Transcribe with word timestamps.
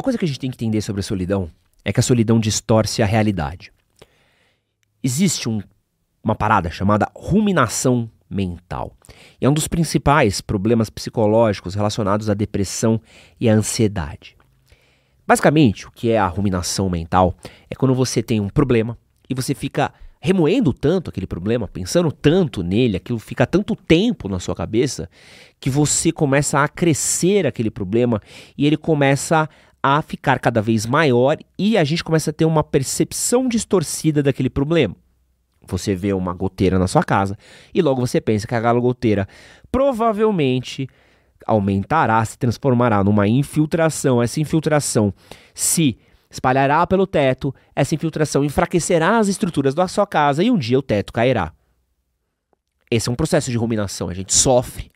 Uma 0.00 0.02
coisa 0.02 0.18
que 0.18 0.24
a 0.24 0.28
gente 0.28 0.40
tem 0.40 0.50
que 0.50 0.56
entender 0.56 0.80
sobre 0.80 1.00
a 1.00 1.02
solidão 1.02 1.50
é 1.84 1.92
que 1.92 2.00
a 2.00 2.02
solidão 2.02 2.40
distorce 2.40 3.02
a 3.02 3.06
realidade. 3.06 3.70
Existe 5.04 5.46
um, 5.46 5.60
uma 6.24 6.34
parada 6.34 6.70
chamada 6.70 7.06
ruminação 7.14 8.10
mental. 8.30 8.96
E 9.38 9.44
é 9.44 9.50
um 9.50 9.52
dos 9.52 9.68
principais 9.68 10.40
problemas 10.40 10.88
psicológicos 10.88 11.74
relacionados 11.74 12.30
à 12.30 12.34
depressão 12.34 12.98
e 13.38 13.46
à 13.46 13.52
ansiedade. 13.52 14.38
Basicamente, 15.26 15.86
o 15.86 15.90
que 15.90 16.08
é 16.08 16.18
a 16.18 16.26
ruminação 16.26 16.88
mental 16.88 17.34
é 17.68 17.74
quando 17.74 17.94
você 17.94 18.22
tem 18.22 18.40
um 18.40 18.48
problema 18.48 18.96
e 19.28 19.34
você 19.34 19.54
fica 19.54 19.92
remoendo 20.18 20.72
tanto 20.72 21.10
aquele 21.10 21.26
problema, 21.26 21.68
pensando 21.68 22.10
tanto 22.10 22.62
nele, 22.62 22.96
aquilo 22.96 23.18
fica 23.18 23.46
tanto 23.46 23.76
tempo 23.76 24.28
na 24.28 24.38
sua 24.38 24.54
cabeça, 24.54 25.10
que 25.58 25.68
você 25.68 26.10
começa 26.10 26.62
a 26.62 26.68
crescer 26.68 27.46
aquele 27.46 27.70
problema 27.70 28.20
e 28.56 28.66
ele 28.66 28.78
começa 28.78 29.48
a 29.82 30.02
ficar 30.02 30.38
cada 30.38 30.60
vez 30.60 30.84
maior 30.84 31.38
e 31.58 31.78
a 31.78 31.84
gente 31.84 32.04
começa 32.04 32.30
a 32.30 32.32
ter 32.32 32.44
uma 32.44 32.62
percepção 32.62 33.48
distorcida 33.48 34.22
daquele 34.22 34.50
problema. 34.50 34.94
Você 35.66 35.94
vê 35.94 36.12
uma 36.12 36.34
goteira 36.34 36.78
na 36.78 36.86
sua 36.86 37.02
casa 37.02 37.36
e 37.72 37.80
logo 37.80 38.04
você 38.04 38.20
pensa 38.20 38.46
que 38.46 38.54
aquela 38.54 38.80
goteira 38.80 39.26
provavelmente 39.70 40.88
aumentará, 41.46 42.24
se 42.24 42.38
transformará 42.38 43.02
numa 43.02 43.26
infiltração. 43.26 44.22
Essa 44.22 44.40
infiltração 44.40 45.14
se 45.54 45.98
espalhará 46.30 46.86
pelo 46.86 47.06
teto, 47.06 47.54
essa 47.74 47.94
infiltração 47.94 48.44
enfraquecerá 48.44 49.18
as 49.18 49.28
estruturas 49.28 49.74
da 49.74 49.88
sua 49.88 50.06
casa 50.06 50.42
e 50.44 50.50
um 50.50 50.58
dia 50.58 50.78
o 50.78 50.82
teto 50.82 51.12
cairá. 51.12 51.52
Esse 52.90 53.08
é 53.08 53.12
um 53.12 53.16
processo 53.16 53.50
de 53.50 53.56
ruminação. 53.56 54.08
A 54.08 54.14
gente 54.14 54.34
sofre, 54.34 54.90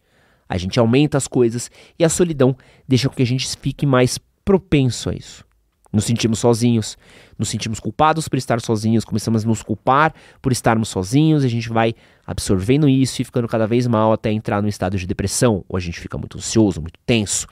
a 0.48 0.58
gente 0.58 0.78
aumenta 0.78 1.16
as 1.16 1.28
coisas 1.28 1.70
e 1.98 2.04
a 2.04 2.08
solidão 2.08 2.56
deixa 2.86 3.08
com 3.08 3.14
que 3.14 3.22
a 3.22 3.26
gente 3.26 3.48
fique 3.56 3.86
mais 3.86 4.18
propenso 4.44 5.10
a 5.10 5.14
isso. 5.14 5.44
Nos 5.92 6.04
sentimos 6.04 6.40
sozinhos, 6.40 6.98
nos 7.38 7.48
sentimos 7.48 7.78
culpados 7.78 8.26
por 8.26 8.36
estar 8.36 8.60
sozinhos, 8.60 9.04
começamos 9.04 9.44
a 9.44 9.48
nos 9.48 9.62
culpar 9.62 10.12
por 10.42 10.50
estarmos 10.50 10.88
sozinhos, 10.88 11.44
a 11.44 11.48
gente 11.48 11.68
vai 11.68 11.94
absorvendo 12.26 12.88
isso 12.88 13.22
e 13.22 13.24
ficando 13.24 13.46
cada 13.46 13.64
vez 13.64 13.86
mal 13.86 14.12
até 14.12 14.32
entrar 14.32 14.60
no 14.60 14.68
estado 14.68 14.98
de 14.98 15.06
depressão, 15.06 15.64
ou 15.68 15.76
a 15.76 15.80
gente 15.80 16.00
fica 16.00 16.18
muito 16.18 16.36
ansioso, 16.36 16.80
muito 16.80 16.98
tenso, 17.06 17.46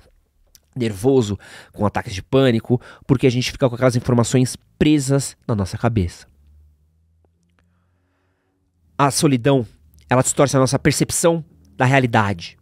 nervoso, 0.75 1.39
com 1.73 1.87
ataques 1.87 2.15
de 2.15 2.23
pânico, 2.23 2.81
porque 3.07 3.29
a 3.29 3.31
gente 3.31 3.53
fica 3.53 3.69
com 3.69 3.77
aquelas 3.77 3.95
informações 3.95 4.57
presas 4.77 5.37
na 5.47 5.55
nossa 5.55 5.79
cabeça. 5.79 6.27
A 8.99 9.11
solidão, 9.13 9.65
ela 10.11 10.23
distorce 10.23 10.57
a 10.57 10.61
nossa 10.61 10.81
percepção 10.81 11.45
da 11.77 11.85
realidade. 11.85 12.59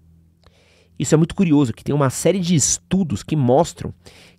Isso 1.00 1.14
é 1.14 1.16
muito 1.16 1.34
curioso, 1.34 1.72
que 1.72 1.82
tem 1.82 1.94
uma 1.94 2.10
série 2.10 2.38
de 2.38 2.54
estudos 2.54 3.22
que 3.22 3.34
mostram 3.34 3.90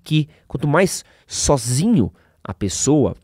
que 0.04 0.30
quanto 0.48 0.68
mais 0.68 1.04
sozinho 1.26 2.14
a 2.44 2.54
pessoa, 2.54 3.16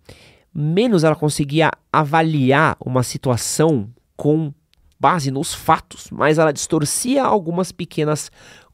menos 0.52 1.04
ela 1.04 1.16
conseguia 1.16 1.70
avaliar 1.94 2.76
uma 2.84 3.04
situação 3.04 3.88
com 4.16 4.52
base 5.00 5.30
nos 5.30 5.54
fatos, 5.54 6.10
mas 6.10 6.40
ela 6.40 6.52
distorcia 6.52 7.24
algumas 7.24 7.72
pequenas 7.72 8.32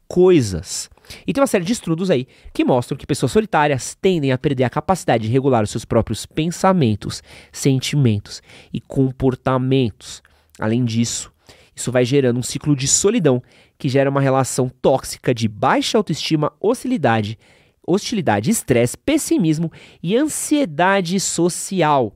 coisas. 0.08 0.90
E 1.28 1.34
tem 1.34 1.42
uma 1.42 1.48
série 1.48 1.66
de 1.66 1.74
estudos 1.74 2.10
aí 2.10 2.26
que 2.54 2.64
mostram 2.64 2.98
que 2.98 3.06
pessoas 3.06 3.34
solitárias 3.34 3.98
tendem 4.02 4.32
a 4.32 4.38
perder 4.38 4.64
a 4.64 4.70
capacidade 4.70 5.28
de 5.28 5.34
regular 5.34 5.62
os 5.62 5.72
seus 5.72 5.84
próprios 5.84 6.26
pensamentos, 6.26 7.22
sentimentos 7.52 8.42
e 8.72 8.80
comportamentos. 8.80 10.24
Além 10.58 10.86
disso, 10.86 11.34
isso 11.76 11.92
vai 11.92 12.06
gerando 12.06 12.40
um 12.40 12.44
ciclo 12.44 12.78
de 12.78 12.88
solidão 12.88 13.44
que 13.84 13.90
gera 13.90 14.10
uma 14.10 14.22
relação 14.22 14.70
tóxica 14.70 15.34
de 15.34 15.46
baixa 15.46 15.98
autoestima, 15.98 16.54
hostilidade, 16.58 17.38
hostilidade, 17.86 18.50
estresse, 18.50 18.98
pessimismo 18.98 19.70
e 20.02 20.16
ansiedade 20.16 21.20
social. 21.20 22.16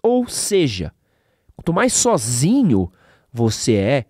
Ou 0.00 0.28
seja, 0.28 0.94
quanto 1.56 1.72
mais 1.72 1.92
sozinho 1.92 2.92
você 3.32 3.74
é, 3.74 4.06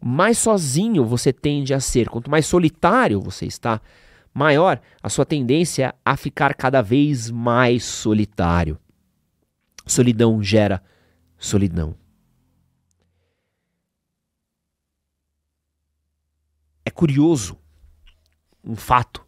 mais 0.00 0.38
sozinho 0.38 1.04
você 1.04 1.34
tende 1.34 1.74
a 1.74 1.80
ser. 1.80 2.08
Quanto 2.08 2.30
mais 2.30 2.46
solitário 2.46 3.20
você 3.20 3.44
está, 3.44 3.78
maior 4.32 4.80
a 5.02 5.10
sua 5.10 5.26
tendência 5.26 5.94
a 6.02 6.16
ficar 6.16 6.54
cada 6.54 6.80
vez 6.80 7.30
mais 7.30 7.84
solitário. 7.84 8.78
Solidão 9.84 10.42
gera 10.42 10.82
solidão. 11.36 12.01
É 16.84 16.90
curioso 16.90 17.58
um 18.64 18.76
fato 18.76 19.24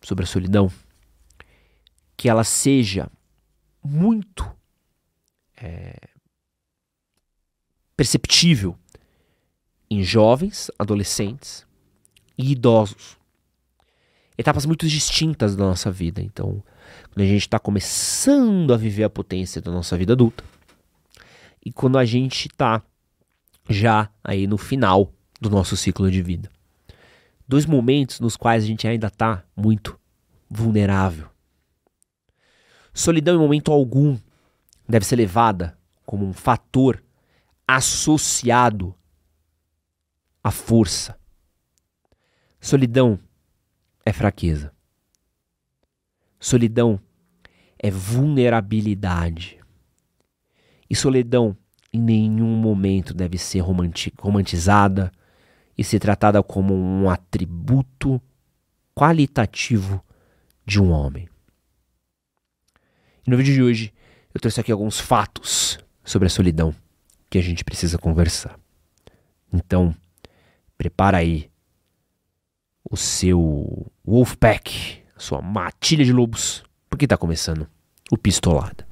sobre 0.00 0.24
a 0.24 0.26
solidão 0.26 0.70
que 2.16 2.28
ela 2.28 2.44
seja 2.44 3.10
muito 3.82 4.48
é, 5.56 5.96
perceptível 7.96 8.76
em 9.90 10.02
jovens, 10.02 10.70
adolescentes 10.78 11.66
e 12.38 12.52
idosos. 12.52 13.16
Etapas 14.38 14.64
muito 14.64 14.88
distintas 14.88 15.54
da 15.54 15.64
nossa 15.64 15.90
vida. 15.90 16.22
Então, 16.22 16.62
quando 17.12 17.24
a 17.24 17.28
gente 17.28 17.42
está 17.42 17.58
começando 17.58 18.72
a 18.72 18.76
viver 18.76 19.04
a 19.04 19.10
potência 19.10 19.60
da 19.60 19.70
nossa 19.70 19.96
vida 19.96 20.14
adulta 20.14 20.44
e 21.64 21.72
quando 21.72 21.98
a 21.98 22.04
gente 22.04 22.48
está 22.48 22.82
já 23.68 24.10
aí 24.24 24.46
no 24.46 24.58
final 24.58 25.12
do 25.42 25.50
nosso 25.50 25.76
ciclo 25.76 26.10
de 26.10 26.22
vida. 26.22 26.50
Dois 27.46 27.66
momentos 27.66 28.20
nos 28.20 28.36
quais 28.36 28.62
a 28.62 28.66
gente 28.66 28.86
ainda 28.86 29.08
está 29.08 29.44
muito 29.56 29.98
vulnerável. 30.48 31.28
Solidão 32.94 33.34
em 33.34 33.38
momento 33.38 33.72
algum 33.72 34.16
deve 34.88 35.04
ser 35.04 35.16
levada 35.16 35.76
como 36.06 36.24
um 36.24 36.32
fator 36.32 37.02
associado 37.66 38.94
a 40.44 40.50
força. 40.50 41.18
Solidão 42.60 43.18
é 44.04 44.12
fraqueza. 44.12 44.72
Solidão 46.38 47.00
é 47.78 47.90
vulnerabilidade. 47.90 49.58
E 50.88 50.94
solidão 50.94 51.56
em 51.92 52.00
nenhum 52.00 52.56
momento 52.56 53.12
deve 53.14 53.38
ser 53.38 53.60
romantizada 53.60 55.12
e 55.76 55.82
ser 55.82 55.98
tratada 55.98 56.42
como 56.42 56.74
um 56.74 57.08
atributo 57.08 58.20
qualitativo 58.94 60.04
de 60.64 60.80
um 60.80 60.90
homem. 60.90 61.28
No 63.26 63.36
vídeo 63.36 63.54
de 63.54 63.62
hoje 63.62 63.92
eu 64.34 64.40
trouxe 64.40 64.60
aqui 64.60 64.72
alguns 64.72 64.98
fatos 64.98 65.78
sobre 66.04 66.26
a 66.26 66.30
solidão 66.30 66.74
que 67.30 67.38
a 67.38 67.42
gente 67.42 67.64
precisa 67.64 67.98
conversar. 67.98 68.58
Então, 69.52 69.94
Prepara 70.82 71.18
aí 71.18 71.48
o 72.82 72.96
seu 72.96 73.86
Wolfpack, 74.04 75.00
a 75.14 75.20
sua 75.20 75.40
matilha 75.40 76.04
de 76.04 76.12
lobos, 76.12 76.64
porque 76.90 77.06
tá 77.06 77.16
começando 77.16 77.68
o 78.10 78.18
Pistolada. 78.18 78.84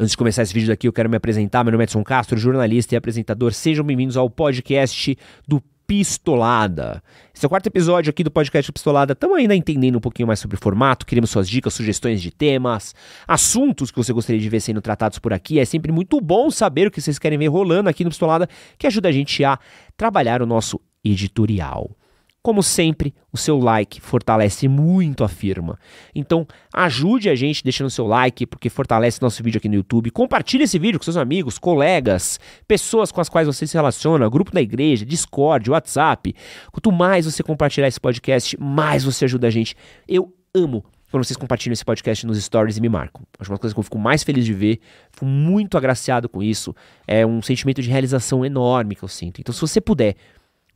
Antes 0.00 0.12
de 0.12 0.16
começar 0.16 0.40
esse 0.40 0.54
vídeo 0.54 0.68
daqui, 0.68 0.88
eu 0.88 0.94
quero 0.94 1.10
me 1.10 1.16
apresentar. 1.18 1.62
Meu 1.62 1.72
nome 1.72 1.82
é 1.82 1.84
Edson 1.84 2.02
Castro, 2.02 2.38
jornalista 2.38 2.94
e 2.94 2.96
apresentador. 2.96 3.52
Sejam 3.52 3.84
bem-vindos 3.84 4.16
ao 4.16 4.30
podcast 4.30 5.14
do 5.46 5.62
Pistolada. 5.86 7.02
Esse 7.34 7.44
é 7.44 7.46
o 7.46 7.50
quarto 7.50 7.66
episódio 7.66 8.08
aqui 8.08 8.24
do 8.24 8.30
podcast 8.30 8.72
Pistolada. 8.72 9.12
Estamos 9.12 9.36
ainda 9.36 9.54
entendendo 9.54 9.96
um 9.96 10.00
pouquinho 10.00 10.26
mais 10.26 10.40
sobre 10.40 10.56
o 10.56 10.58
formato, 10.58 11.04
queremos 11.04 11.28
suas 11.28 11.46
dicas, 11.46 11.74
sugestões 11.74 12.22
de 12.22 12.30
temas, 12.30 12.94
assuntos 13.28 13.90
que 13.90 13.98
você 13.98 14.10
gostaria 14.10 14.40
de 14.40 14.48
ver 14.48 14.60
sendo 14.60 14.80
tratados 14.80 15.18
por 15.18 15.34
aqui. 15.34 15.58
É 15.58 15.66
sempre 15.66 15.92
muito 15.92 16.18
bom 16.18 16.50
saber 16.50 16.86
o 16.86 16.90
que 16.90 17.02
vocês 17.02 17.18
querem 17.18 17.38
ver 17.38 17.48
rolando 17.48 17.90
aqui 17.90 18.02
no 18.02 18.08
Pistolada, 18.08 18.48
que 18.78 18.86
ajuda 18.86 19.10
a 19.10 19.12
gente 19.12 19.44
a 19.44 19.58
trabalhar 19.98 20.40
o 20.40 20.46
nosso 20.46 20.80
editorial. 21.04 21.94
Como 22.42 22.62
sempre, 22.62 23.14
o 23.30 23.36
seu 23.36 23.58
like 23.58 24.00
fortalece 24.00 24.66
muito 24.66 25.22
a 25.22 25.28
firma. 25.28 25.78
Então, 26.14 26.46
ajude 26.72 27.28
a 27.28 27.34
gente 27.34 27.62
deixando 27.62 27.90
seu 27.90 28.06
like, 28.06 28.46
porque 28.46 28.70
fortalece 28.70 29.20
nosso 29.20 29.42
vídeo 29.42 29.58
aqui 29.58 29.68
no 29.68 29.74
YouTube. 29.74 30.10
Compartilhe 30.10 30.64
esse 30.64 30.78
vídeo 30.78 30.98
com 30.98 31.04
seus 31.04 31.18
amigos, 31.18 31.58
colegas, 31.58 32.40
pessoas 32.66 33.12
com 33.12 33.20
as 33.20 33.28
quais 33.28 33.46
você 33.46 33.66
se 33.66 33.74
relaciona, 33.74 34.26
grupo 34.30 34.52
da 34.52 34.62
igreja, 34.62 35.04
Discord, 35.04 35.70
WhatsApp. 35.70 36.34
Quanto 36.72 36.90
mais 36.90 37.26
você 37.26 37.42
compartilhar 37.42 37.88
esse 37.88 38.00
podcast, 38.00 38.58
mais 38.58 39.04
você 39.04 39.26
ajuda 39.26 39.48
a 39.48 39.50
gente. 39.50 39.76
Eu 40.08 40.34
amo 40.54 40.82
quando 41.10 41.24
vocês 41.24 41.36
compartilham 41.36 41.74
esse 41.74 41.84
podcast 41.84 42.26
nos 42.26 42.42
stories 42.42 42.78
e 42.78 42.80
me 42.80 42.88
marcam. 42.88 43.22
Acho 43.38 43.52
uma 43.52 43.58
coisa 43.58 43.74
que 43.74 43.78
eu 43.78 43.84
fico 43.84 43.98
mais 43.98 44.22
feliz 44.22 44.46
de 44.46 44.54
ver, 44.54 44.80
fico 45.12 45.26
muito 45.26 45.76
agraciado 45.76 46.26
com 46.26 46.42
isso. 46.42 46.74
É 47.06 47.26
um 47.26 47.42
sentimento 47.42 47.82
de 47.82 47.90
realização 47.90 48.46
enorme 48.46 48.94
que 48.94 49.02
eu 49.02 49.08
sinto. 49.08 49.42
Então, 49.42 49.52
se 49.52 49.60
você 49.60 49.78
puder 49.78 50.14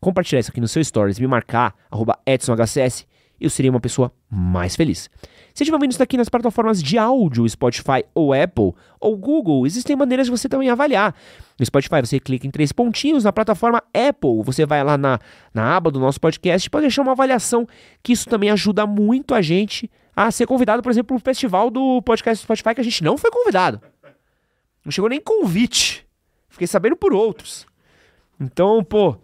compartilhar 0.04 0.40
isso 0.40 0.50
aqui 0.50 0.60
no 0.60 0.68
seu 0.68 0.84
stories, 0.84 1.18
me 1.18 1.26
marcar, 1.26 1.74
EdsonHCS, 2.26 3.06
eu 3.40 3.48
seria 3.48 3.70
uma 3.70 3.80
pessoa 3.80 4.12
mais 4.30 4.76
feliz. 4.76 5.10
Se 5.54 5.62
estiver 5.62 5.78
vendo 5.78 5.90
isso 5.90 5.98
daqui 5.98 6.16
nas 6.16 6.28
plataformas 6.28 6.82
de 6.82 6.98
áudio, 6.98 7.48
Spotify 7.48 8.04
ou 8.14 8.34
Apple 8.34 8.74
ou 9.00 9.16
Google, 9.16 9.66
existem 9.66 9.96
maneiras 9.96 10.26
de 10.26 10.30
você 10.30 10.48
também 10.48 10.68
avaliar. 10.68 11.14
No 11.58 11.64
Spotify 11.64 12.00
você 12.00 12.20
clica 12.20 12.46
em 12.46 12.50
três 12.50 12.70
pontinhos, 12.70 13.24
na 13.24 13.32
plataforma 13.32 13.82
Apple 13.92 14.42
você 14.44 14.66
vai 14.66 14.84
lá 14.84 14.98
na, 14.98 15.18
na 15.54 15.76
aba 15.76 15.90
do 15.90 15.98
nosso 15.98 16.20
podcast 16.20 16.68
pode 16.68 16.82
deixar 16.82 17.02
uma 17.02 17.12
avaliação, 17.12 17.66
que 18.02 18.12
isso 18.12 18.28
também 18.28 18.50
ajuda 18.50 18.86
muito 18.86 19.34
a 19.34 19.40
gente 19.40 19.90
a 20.14 20.30
ser 20.30 20.46
convidado, 20.46 20.82
por 20.82 20.90
exemplo, 20.90 21.08
para 21.08 21.16
o 21.16 21.20
festival 21.20 21.70
do 21.70 22.02
podcast 22.02 22.44
Spotify, 22.44 22.74
que 22.74 22.80
a 22.80 22.84
gente 22.84 23.02
não 23.02 23.16
foi 23.16 23.30
convidado. 23.30 23.80
Não 24.84 24.92
chegou 24.92 25.08
nem 25.08 25.20
convite. 25.20 26.06
Fiquei 26.48 26.66
sabendo 26.66 26.94
por 26.94 27.12
outros. 27.12 27.66
Então, 28.40 28.84
pô, 28.84 29.16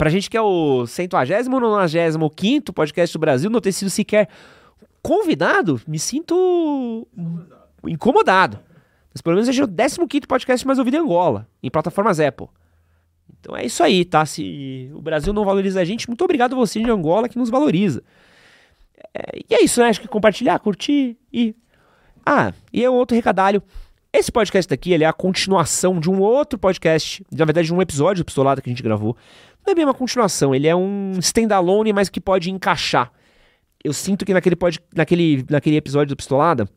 pra 0.00 0.08
gente 0.08 0.30
que 0.30 0.36
é 0.36 0.40
o 0.40 0.86
190 0.86 1.54
ou 1.54 1.60
95 1.60 2.72
podcast 2.72 3.12
do 3.12 3.20
Brasil, 3.20 3.50
não 3.50 3.60
ter 3.60 3.70
sido 3.70 3.90
sequer 3.90 4.30
convidado, 5.02 5.78
me 5.86 5.98
sinto 5.98 7.06
incomodado. 7.86 8.58
Mas 9.12 9.20
pelo 9.20 9.34
menos 9.34 9.46
seja 9.46 9.62
o 9.64 9.68
15 9.68 10.26
podcast 10.26 10.66
mais 10.66 10.78
ouvido 10.78 10.96
em 10.96 11.00
Angola, 11.00 11.46
em 11.62 11.70
plataformas 11.70 12.18
Apple. 12.18 12.46
Então 13.38 13.54
é 13.54 13.66
isso 13.66 13.82
aí, 13.82 14.02
tá? 14.06 14.24
Se 14.24 14.90
o 14.94 15.02
Brasil 15.02 15.34
não 15.34 15.44
valoriza 15.44 15.82
a 15.82 15.84
gente, 15.84 16.08
muito 16.08 16.24
obrigado 16.24 16.54
a 16.54 16.56
você 16.56 16.82
de 16.82 16.90
Angola 16.90 17.28
que 17.28 17.36
nos 17.36 17.50
valoriza. 17.50 18.02
É, 19.12 19.40
e 19.50 19.54
é 19.54 19.62
isso, 19.62 19.82
né? 19.82 19.90
Acho 19.90 20.00
que 20.00 20.08
compartilhar, 20.08 20.58
curtir 20.60 21.18
e. 21.30 21.54
Ah, 22.24 22.54
e 22.72 22.82
é 22.82 22.88
um 22.88 22.94
outro 22.94 23.14
recadalho. 23.14 23.62
Esse 24.12 24.32
podcast 24.32 24.68
daqui 24.68 24.92
ele 24.92 25.04
é 25.04 25.06
a 25.06 25.12
continuação 25.12 26.00
de 26.00 26.10
um 26.10 26.20
outro 26.20 26.58
podcast, 26.58 27.24
na 27.30 27.44
verdade, 27.44 27.66
de 27.66 27.74
um 27.74 27.80
episódio 27.80 28.24
do 28.24 28.26
Pistolada 28.26 28.60
que 28.60 28.68
a 28.68 28.72
gente 28.72 28.82
gravou. 28.82 29.16
Não 29.64 29.72
é 29.72 29.74
bem 29.74 29.84
uma 29.84 29.94
continuação, 29.94 30.52
ele 30.52 30.66
é 30.66 30.74
um 30.74 31.12
standalone, 31.20 31.92
mas 31.92 32.08
que 32.08 32.20
pode 32.20 32.50
encaixar. 32.50 33.12
Eu 33.84 33.92
sinto 33.92 34.24
que 34.24 34.34
naquele, 34.34 34.56
pod, 34.56 34.80
naquele, 34.94 35.46
naquele 35.48 35.76
episódio 35.76 36.08
do 36.08 36.16
Pistolada, 36.16 36.68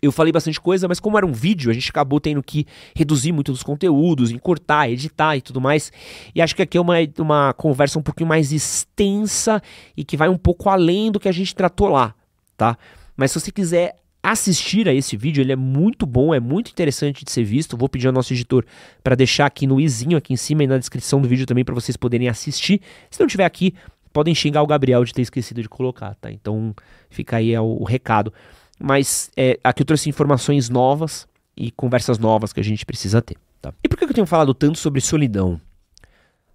eu 0.00 0.12
falei 0.12 0.32
bastante 0.32 0.60
coisa, 0.60 0.86
mas 0.86 1.00
como 1.00 1.16
era 1.16 1.26
um 1.26 1.32
vídeo, 1.32 1.70
a 1.70 1.74
gente 1.74 1.90
acabou 1.90 2.20
tendo 2.20 2.40
que 2.40 2.66
reduzir 2.94 3.32
muito 3.32 3.50
dos 3.50 3.64
conteúdos, 3.64 4.30
encurtar, 4.30 4.88
editar 4.88 5.36
e 5.36 5.40
tudo 5.40 5.60
mais. 5.60 5.90
E 6.34 6.40
acho 6.40 6.54
que 6.54 6.62
aqui 6.62 6.78
é 6.78 6.80
uma, 6.80 6.94
uma 7.18 7.52
conversa 7.54 7.98
um 7.98 8.02
pouquinho 8.02 8.28
mais 8.28 8.52
extensa 8.52 9.60
e 9.96 10.04
que 10.04 10.16
vai 10.16 10.28
um 10.28 10.38
pouco 10.38 10.68
além 10.68 11.10
do 11.10 11.18
que 11.18 11.28
a 11.28 11.32
gente 11.32 11.52
tratou 11.52 11.88
lá, 11.88 12.14
tá? 12.56 12.78
Mas 13.16 13.32
se 13.32 13.40
você 13.40 13.50
quiser 13.50 13.96
assistir 14.24 14.88
a 14.88 14.94
esse 14.94 15.18
vídeo, 15.18 15.42
ele 15.42 15.52
é 15.52 15.56
muito 15.56 16.06
bom, 16.06 16.34
é 16.34 16.40
muito 16.40 16.70
interessante 16.70 17.26
de 17.26 17.30
ser 17.30 17.44
visto. 17.44 17.76
Vou 17.76 17.90
pedir 17.90 18.06
ao 18.06 18.12
nosso 18.12 18.32
editor 18.32 18.64
para 19.02 19.14
deixar 19.14 19.44
aqui 19.44 19.66
no 19.66 19.78
izinho 19.78 20.16
aqui 20.16 20.32
em 20.32 20.36
cima 20.36 20.64
e 20.64 20.66
na 20.66 20.78
descrição 20.78 21.20
do 21.20 21.28
vídeo 21.28 21.44
também 21.44 21.62
para 21.62 21.74
vocês 21.74 21.94
poderem 21.94 22.26
assistir. 22.26 22.80
Se 23.10 23.20
não 23.20 23.26
tiver 23.26 23.44
aqui, 23.44 23.74
podem 24.14 24.34
xingar 24.34 24.62
o 24.62 24.66
Gabriel 24.66 25.04
de 25.04 25.12
ter 25.12 25.20
esquecido 25.20 25.60
de 25.60 25.68
colocar, 25.68 26.14
tá? 26.14 26.32
Então 26.32 26.74
fica 27.10 27.36
aí 27.36 27.54
o, 27.58 27.82
o 27.82 27.84
recado. 27.84 28.32
Mas 28.80 29.30
é, 29.36 29.60
aqui 29.62 29.82
eu 29.82 29.86
trouxe 29.86 30.08
informações 30.08 30.70
novas 30.70 31.28
e 31.54 31.70
conversas 31.70 32.18
novas 32.18 32.50
que 32.50 32.60
a 32.60 32.64
gente 32.64 32.86
precisa 32.86 33.20
ter. 33.20 33.36
Tá? 33.60 33.74
E 33.84 33.88
por 33.90 33.98
que 33.98 34.04
eu 34.04 34.14
tenho 34.14 34.26
falado 34.26 34.54
tanto 34.54 34.78
sobre 34.78 35.02
solidão? 35.02 35.60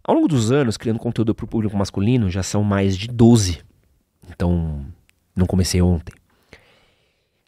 Ao 0.04 0.15
longo 0.15 0.27
dos 0.27 0.51
anos, 0.51 0.75
criando 0.75 0.98
conteúdo 0.98 1.36
para 1.36 1.45
o 1.45 1.48
público 1.48 1.77
masculino, 1.77 2.31
já 2.31 2.42
são 2.42 2.63
mais 2.63 2.98
de 2.98 3.07
12. 3.07 3.60
Então, 4.27 4.83
não 5.36 5.45
comecei 5.45 5.83
ontem. 5.83 6.13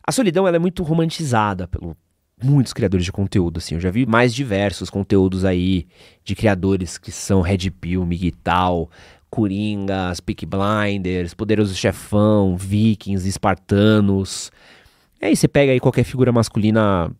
A 0.05 0.11
solidão 0.11 0.47
ela 0.47 0.57
é 0.57 0.59
muito 0.59 0.83
romantizada 0.83 1.67
pelo 1.67 1.95
muitos 2.43 2.73
criadores 2.73 3.05
de 3.05 3.11
conteúdo. 3.11 3.57
Assim. 3.57 3.75
Eu 3.75 3.81
já 3.81 3.91
vi 3.91 4.05
mais 4.05 4.33
diversos 4.33 4.89
conteúdos 4.89 5.45
aí 5.45 5.87
de 6.23 6.35
criadores 6.35 6.97
que 6.97 7.11
são 7.11 7.41
Red 7.41 7.69
Pill, 7.69 8.05
Miguel, 8.05 8.89
Coringas, 9.29 10.19
Peak 10.19 10.45
Blinders, 10.45 11.33
Poderoso 11.33 11.75
Chefão, 11.75 12.57
Vikings, 12.57 13.27
Espartanos. 13.27 14.51
E 15.21 15.27
aí 15.27 15.35
você 15.35 15.47
pega 15.47 15.71
aí 15.71 15.79
qualquer 15.79 16.03
figura 16.03 16.31
masculina 16.31 17.11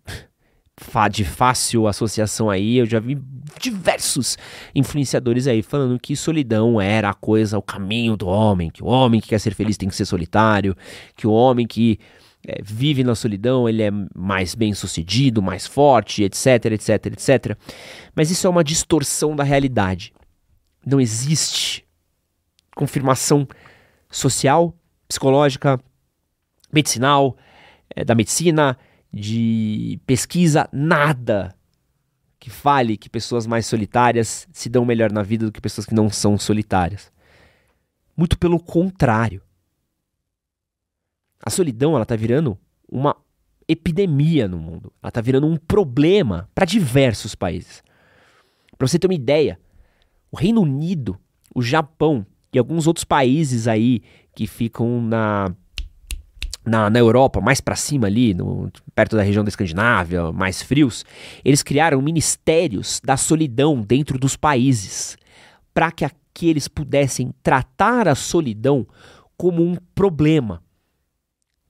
de 1.11 1.23
fácil 1.23 1.87
associação 1.87 2.49
aí, 2.49 2.77
eu 2.77 2.87
já 2.87 2.99
vi 2.99 3.15
diversos 3.59 4.35
influenciadores 4.73 5.45
aí 5.45 5.61
falando 5.61 5.99
que 5.99 6.15
solidão 6.15 6.81
era 6.81 7.09
a 7.11 7.13
coisa, 7.13 7.57
o 7.57 7.61
caminho 7.61 8.17
do 8.17 8.27
homem, 8.27 8.71
que 8.71 8.83
o 8.83 8.87
homem 8.87 9.21
que 9.21 9.29
quer 9.29 9.39
ser 9.39 9.53
feliz 9.53 9.77
tem 9.77 9.87
que 9.87 9.95
ser 9.95 10.05
solitário, 10.05 10.75
que 11.15 11.27
o 11.27 11.31
homem 11.31 11.67
que 11.67 11.99
é, 12.45 12.61
vive 12.63 13.03
na 13.03 13.15
solidão 13.15 13.69
ele 13.69 13.83
é 13.83 13.91
mais 14.15 14.55
bem 14.55 14.73
sucedido, 14.73 15.41
mais 15.41 15.67
forte, 15.67 16.23
etc, 16.23 16.65
etc, 16.65 17.05
etc. 17.07 17.57
Mas 18.15 18.31
isso 18.31 18.47
é 18.47 18.49
uma 18.49 18.63
distorção 18.63 19.35
da 19.35 19.43
realidade. 19.43 20.13
Não 20.85 20.99
existe 20.99 21.85
confirmação 22.75 23.47
social, 24.09 24.75
psicológica, 25.07 25.79
medicinal, 26.73 27.37
é, 27.95 28.03
da 28.03 28.15
medicina, 28.15 28.77
de 29.13 29.99
pesquisa, 30.05 30.67
nada 30.71 31.55
que 32.39 32.49
fale 32.49 32.97
que 32.97 33.07
pessoas 33.07 33.45
mais 33.45 33.67
solitárias 33.67 34.47
se 34.51 34.67
dão 34.67 34.83
melhor 34.83 35.11
na 35.11 35.21
vida 35.21 35.45
do 35.45 35.51
que 35.51 35.61
pessoas 35.61 35.85
que 35.85 35.93
não 35.93 36.09
são 36.09 36.39
solitárias. 36.39 37.11
Muito 38.17 38.35
pelo 38.37 38.59
contrário. 38.59 39.43
A 41.43 41.49
solidão 41.49 41.93
ela 41.93 42.03
está 42.03 42.15
virando 42.15 42.57
uma 42.89 43.15
epidemia 43.67 44.47
no 44.47 44.57
mundo. 44.57 44.91
Ela 45.01 45.09
está 45.09 45.21
virando 45.21 45.47
um 45.47 45.57
problema 45.57 46.49
para 46.53 46.65
diversos 46.65 47.35
países. 47.35 47.83
Para 48.77 48.87
você 48.87 48.99
ter 48.99 49.07
uma 49.07 49.13
ideia, 49.13 49.59
o 50.31 50.37
Reino 50.37 50.61
Unido, 50.61 51.17
o 51.53 51.61
Japão 51.61 52.25
e 52.53 52.59
alguns 52.59 52.87
outros 52.87 53.05
países 53.05 53.67
aí 53.67 54.01
que 54.35 54.47
ficam 54.47 55.01
na 55.01 55.53
na, 56.63 56.89
na 56.89 56.99
Europa, 56.99 57.41
mais 57.41 57.59
para 57.59 57.75
cima 57.75 58.07
ali, 58.07 58.35
no, 58.35 58.71
perto 58.93 59.15
da 59.15 59.23
região 59.23 59.43
da 59.43 59.49
Escandinávia, 59.49 60.31
mais 60.31 60.61
frios, 60.61 61.03
eles 61.43 61.63
criaram 61.63 61.99
ministérios 62.01 63.01
da 63.03 63.17
solidão 63.17 63.81
dentro 63.81 64.19
dos 64.19 64.35
países, 64.35 65.17
para 65.73 65.91
que 65.91 66.05
aqueles 66.05 66.67
pudessem 66.67 67.33
tratar 67.41 68.07
a 68.07 68.13
solidão 68.13 68.85
como 69.35 69.63
um 69.63 69.75
problema. 69.95 70.61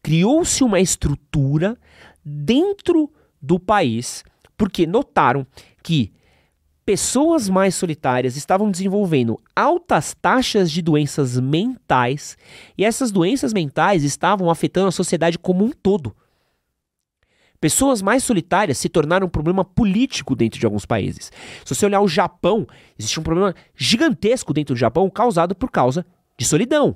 Criou-se 0.04 0.64
uma 0.64 0.80
estrutura 0.80 1.78
dentro 2.24 3.12
do 3.42 3.60
país, 3.60 4.24
porque 4.58 4.86
notaram 4.86 5.46
que 5.84 6.12
pessoas 6.86 7.48
mais 7.48 7.76
solitárias 7.76 8.36
estavam 8.36 8.70
desenvolvendo 8.70 9.40
altas 9.56 10.16
taxas 10.20 10.72
de 10.72 10.82
doenças 10.82 11.40
mentais 11.40 12.38
e 12.78 12.84
essas 12.84 13.12
doenças 13.12 13.54
mentais 13.54 14.04
estavam 14.04 14.50
afetando 14.50 14.88
a 14.88 14.92
sociedade 14.92 15.38
como 15.38 15.64
um 15.64 15.72
todo. 15.72 16.16
Pessoas 17.60 18.02
mais 18.02 18.24
solitárias 18.24 18.80
se 18.80 18.90
tornaram 18.90 19.28
um 19.28 19.30
problema 19.30 19.64
político 19.64 20.36
dentro 20.36 20.60
de 20.60 20.66
alguns 20.66 20.86
países. 20.86 21.32
Se 21.64 21.76
você 21.76 21.86
olhar 21.86 22.02
o 22.02 22.08
Japão, 22.08 22.68
existe 22.98 23.20
um 23.20 23.24
problema 23.24 23.54
gigantesco 23.76 24.52
dentro 24.52 24.74
do 24.74 24.80
Japão 24.80 25.08
causado 25.12 25.54
por 25.54 25.70
causa 25.70 26.04
de 26.38 26.44
solidão, 26.44 26.96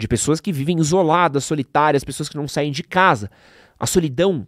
de 0.00 0.08
pessoas 0.08 0.40
que 0.40 0.52
vivem 0.52 0.78
isoladas, 0.78 1.44
solitárias, 1.44 2.02
pessoas 2.02 2.28
que 2.28 2.36
não 2.36 2.48
saem 2.48 2.72
de 2.72 2.82
casa. 2.82 3.30
A 3.78 3.86
solidão 3.86 4.46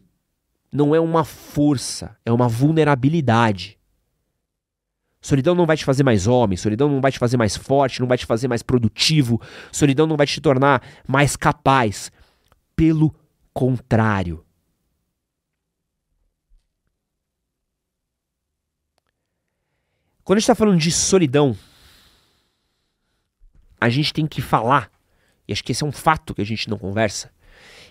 não 0.73 0.95
é 0.95 1.01
uma 1.01 1.25
força, 1.25 2.17
é 2.25 2.33
uma 2.33 2.49
vulnerabilidade. 2.49 3.79
Solidão 5.21 5.55
não 5.55 5.67
vai 5.67 5.77
te 5.77 5.85
fazer 5.85 6.03
mais 6.03 6.27
homem, 6.27 6.57
solidão 6.57 6.89
não 6.89 7.01
vai 7.01 7.13
te 7.13 7.19
fazer 7.19 7.37
mais 7.37 7.57
forte, 7.57 8.01
não 8.01 8.09
vai 8.09 8.19
te 8.19 8.27
fazer 8.27 8.49
mais 8.49 8.63
produtivo, 8.63 9.41
solidão 9.71 10.07
não 10.07 10.17
vai 10.17 10.27
te 10.27 10.41
tornar 10.41 10.83
mais 11.07 11.37
capaz. 11.37 12.11
Pelo 12.75 13.15
contrário. 13.53 14.45
Quando 20.25 20.39
a 20.39 20.41
gente 20.41 20.45
está 20.45 20.55
falando 20.55 20.79
de 20.79 20.91
solidão, 20.91 21.57
a 23.81 23.89
gente 23.89 24.13
tem 24.13 24.27
que 24.27 24.41
falar, 24.41 24.91
e 25.47 25.53
acho 25.53 25.65
que 25.65 25.73
esse 25.73 25.83
é 25.83 25.87
um 25.87 25.93
fato 25.93 26.35
que 26.35 26.43
a 26.43 26.47
gente 26.47 26.69
não 26.69 26.79
conversa, 26.79 27.31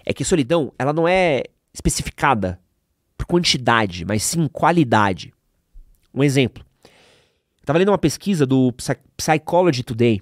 é 0.06 0.14
que 0.14 0.24
solidão 0.24 0.74
ela 0.78 0.94
não 0.94 1.08
é 1.08 1.44
especificada 1.74 2.60
por 3.18 3.26
quantidade, 3.26 4.06
mas 4.06 4.24
sim 4.24 4.48
qualidade. 4.48 5.34
Um 6.14 6.24
exemplo. 6.24 6.66
Estava 7.60 7.78
lendo 7.78 7.90
uma 7.90 7.98
pesquisa 7.98 8.46
do 8.46 8.74
Psychology 9.16 9.84
Today 9.84 10.22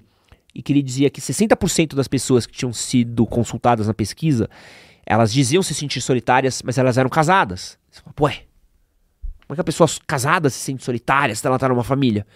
e 0.54 0.62
que 0.62 0.72
ele 0.72 0.82
dizia 0.82 1.08
que 1.08 1.20
60% 1.20 1.94
das 1.94 2.06
pessoas 2.06 2.46
que 2.46 2.52
tinham 2.52 2.72
sido 2.72 3.26
consultadas 3.26 3.86
na 3.86 3.94
pesquisa, 3.94 4.48
elas 5.06 5.32
diziam 5.32 5.62
se 5.62 5.74
sentir 5.74 6.00
solitárias, 6.00 6.62
mas 6.62 6.76
elas 6.76 6.98
eram 6.98 7.08
casadas. 7.08 7.78
Você 7.90 8.02
fala, 8.02 8.14
Ué, 8.20 8.44
como 9.46 9.54
é 9.54 9.54
que 9.56 9.60
a 9.60 9.64
pessoa 9.64 9.88
casada 10.06 10.50
se 10.50 10.58
sente 10.58 10.84
solitária 10.84 11.34
se 11.34 11.44
ela 11.46 11.56
está 11.56 11.68
numa 11.68 11.82
família? 11.82 12.26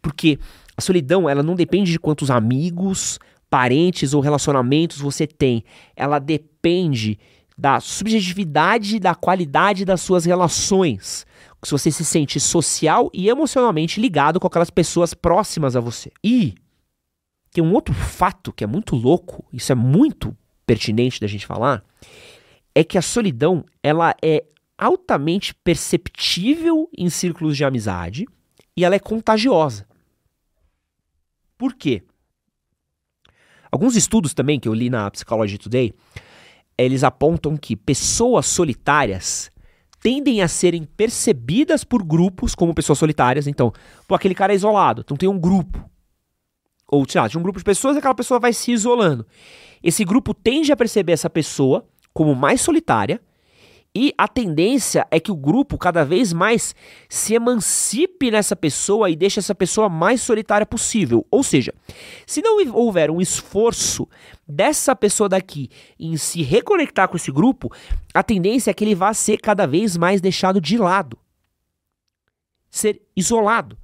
Porque 0.00 0.38
a 0.76 0.80
solidão, 0.80 1.28
ela 1.28 1.42
não 1.42 1.54
depende 1.54 1.92
de 1.92 1.98
quantos 1.98 2.30
amigos, 2.30 3.18
parentes 3.48 4.14
ou 4.14 4.20
relacionamentos 4.20 4.98
você 4.98 5.26
tem. 5.26 5.64
Ela 5.94 6.18
depende 6.18 7.18
da 7.56 7.80
subjetividade, 7.80 8.98
da 8.98 9.14
qualidade 9.14 9.84
das 9.84 10.00
suas 10.00 10.24
relações 10.24 11.26
se 11.66 11.72
você 11.72 11.90
se 11.90 12.04
sente 12.04 12.38
social 12.38 13.10
e 13.12 13.28
emocionalmente 13.28 14.00
ligado 14.00 14.38
com 14.38 14.46
aquelas 14.46 14.70
pessoas 14.70 15.12
próximas 15.12 15.74
a 15.74 15.80
você. 15.80 16.12
E 16.22 16.54
tem 17.50 17.62
um 17.62 17.72
outro 17.72 17.92
fato 17.92 18.52
que 18.52 18.62
é 18.62 18.66
muito 18.66 18.94
louco, 18.94 19.44
isso 19.52 19.72
é 19.72 19.74
muito 19.74 20.36
pertinente 20.64 21.20
da 21.20 21.26
gente 21.26 21.44
falar, 21.44 21.84
é 22.72 22.84
que 22.84 22.96
a 22.96 23.02
solidão 23.02 23.64
ela 23.82 24.14
é 24.22 24.44
altamente 24.78 25.54
perceptível 25.54 26.88
em 26.96 27.10
círculos 27.10 27.56
de 27.56 27.64
amizade 27.64 28.26
e 28.76 28.84
ela 28.84 28.94
é 28.94 29.00
contagiosa. 29.00 29.88
Por 31.58 31.74
quê? 31.74 32.04
Alguns 33.70 33.96
estudos 33.96 34.34
também 34.34 34.58
que 34.58 34.68
eu 34.68 34.74
li 34.74 34.90
na 34.90 35.10
Psychology 35.10 35.58
Today, 35.58 35.94
eles 36.78 37.02
apontam 37.04 37.56
que 37.56 37.74
pessoas 37.76 38.46
solitárias 38.46 39.50
tendem 40.00 40.42
a 40.42 40.48
serem 40.48 40.84
percebidas 40.84 41.82
por 41.82 42.02
grupos 42.02 42.54
como 42.54 42.74
pessoas 42.74 42.98
solitárias. 42.98 43.46
Então, 43.46 43.72
pô, 44.06 44.14
aquele 44.14 44.34
cara 44.34 44.52
é 44.52 44.56
isolado, 44.56 45.02
então 45.04 45.16
tem 45.16 45.28
um 45.28 45.38
grupo. 45.38 45.88
Ou, 46.88 47.04
sei 47.08 47.20
lá, 47.20 47.26
de 47.26 47.36
um 47.36 47.42
grupo 47.42 47.58
de 47.58 47.64
pessoas, 47.64 47.96
aquela 47.96 48.14
pessoa 48.14 48.38
vai 48.38 48.52
se 48.52 48.70
isolando. 48.70 49.26
Esse 49.82 50.04
grupo 50.04 50.32
tende 50.32 50.70
a 50.70 50.76
perceber 50.76 51.12
essa 51.12 51.28
pessoa 51.28 51.84
como 52.12 52.34
mais 52.34 52.60
solitária 52.60 53.20
e 53.96 54.12
a 54.18 54.28
tendência 54.28 55.06
é 55.10 55.18
que 55.18 55.32
o 55.32 55.36
grupo 55.36 55.78
cada 55.78 56.04
vez 56.04 56.30
mais 56.30 56.74
se 57.08 57.32
emancipe 57.32 58.30
nessa 58.30 58.54
pessoa 58.54 59.08
e 59.08 59.16
deixe 59.16 59.40
essa 59.40 59.54
pessoa 59.54 59.88
mais 59.88 60.20
solitária 60.20 60.66
possível. 60.66 61.26
Ou 61.30 61.42
seja, 61.42 61.72
se 62.26 62.42
não 62.42 62.58
houver 62.74 63.10
um 63.10 63.22
esforço 63.22 64.06
dessa 64.46 64.94
pessoa 64.94 65.30
daqui 65.30 65.70
em 65.98 66.14
se 66.18 66.42
reconectar 66.42 67.08
com 67.08 67.16
esse 67.16 67.32
grupo, 67.32 67.72
a 68.12 68.22
tendência 68.22 68.70
é 68.70 68.74
que 68.74 68.84
ele 68.84 68.94
vá 68.94 69.14
ser 69.14 69.38
cada 69.38 69.66
vez 69.66 69.96
mais 69.96 70.20
deixado 70.20 70.60
de 70.60 70.76
lado. 70.76 71.18
Ser 72.70 73.00
isolado. 73.16 73.78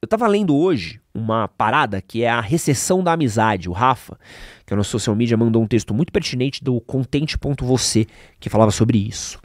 Eu 0.00 0.06
estava 0.06 0.26
lendo 0.26 0.56
hoje 0.56 1.01
uma 1.14 1.46
parada 1.48 2.00
que 2.00 2.22
é 2.22 2.30
a 2.30 2.40
recessão 2.40 3.02
da 3.02 3.12
amizade. 3.12 3.68
O 3.68 3.72
Rafa, 3.72 4.18
que 4.64 4.72
é 4.72 4.76
nosso 4.76 4.90
social 4.90 5.14
media, 5.14 5.36
mandou 5.36 5.62
um 5.62 5.66
texto 5.66 5.92
muito 5.92 6.12
pertinente 6.12 6.62
do 6.62 6.80
Contente.você 6.80 8.06
que 8.40 8.48
falava 8.48 8.70
sobre 8.70 8.98
isso. 8.98 9.40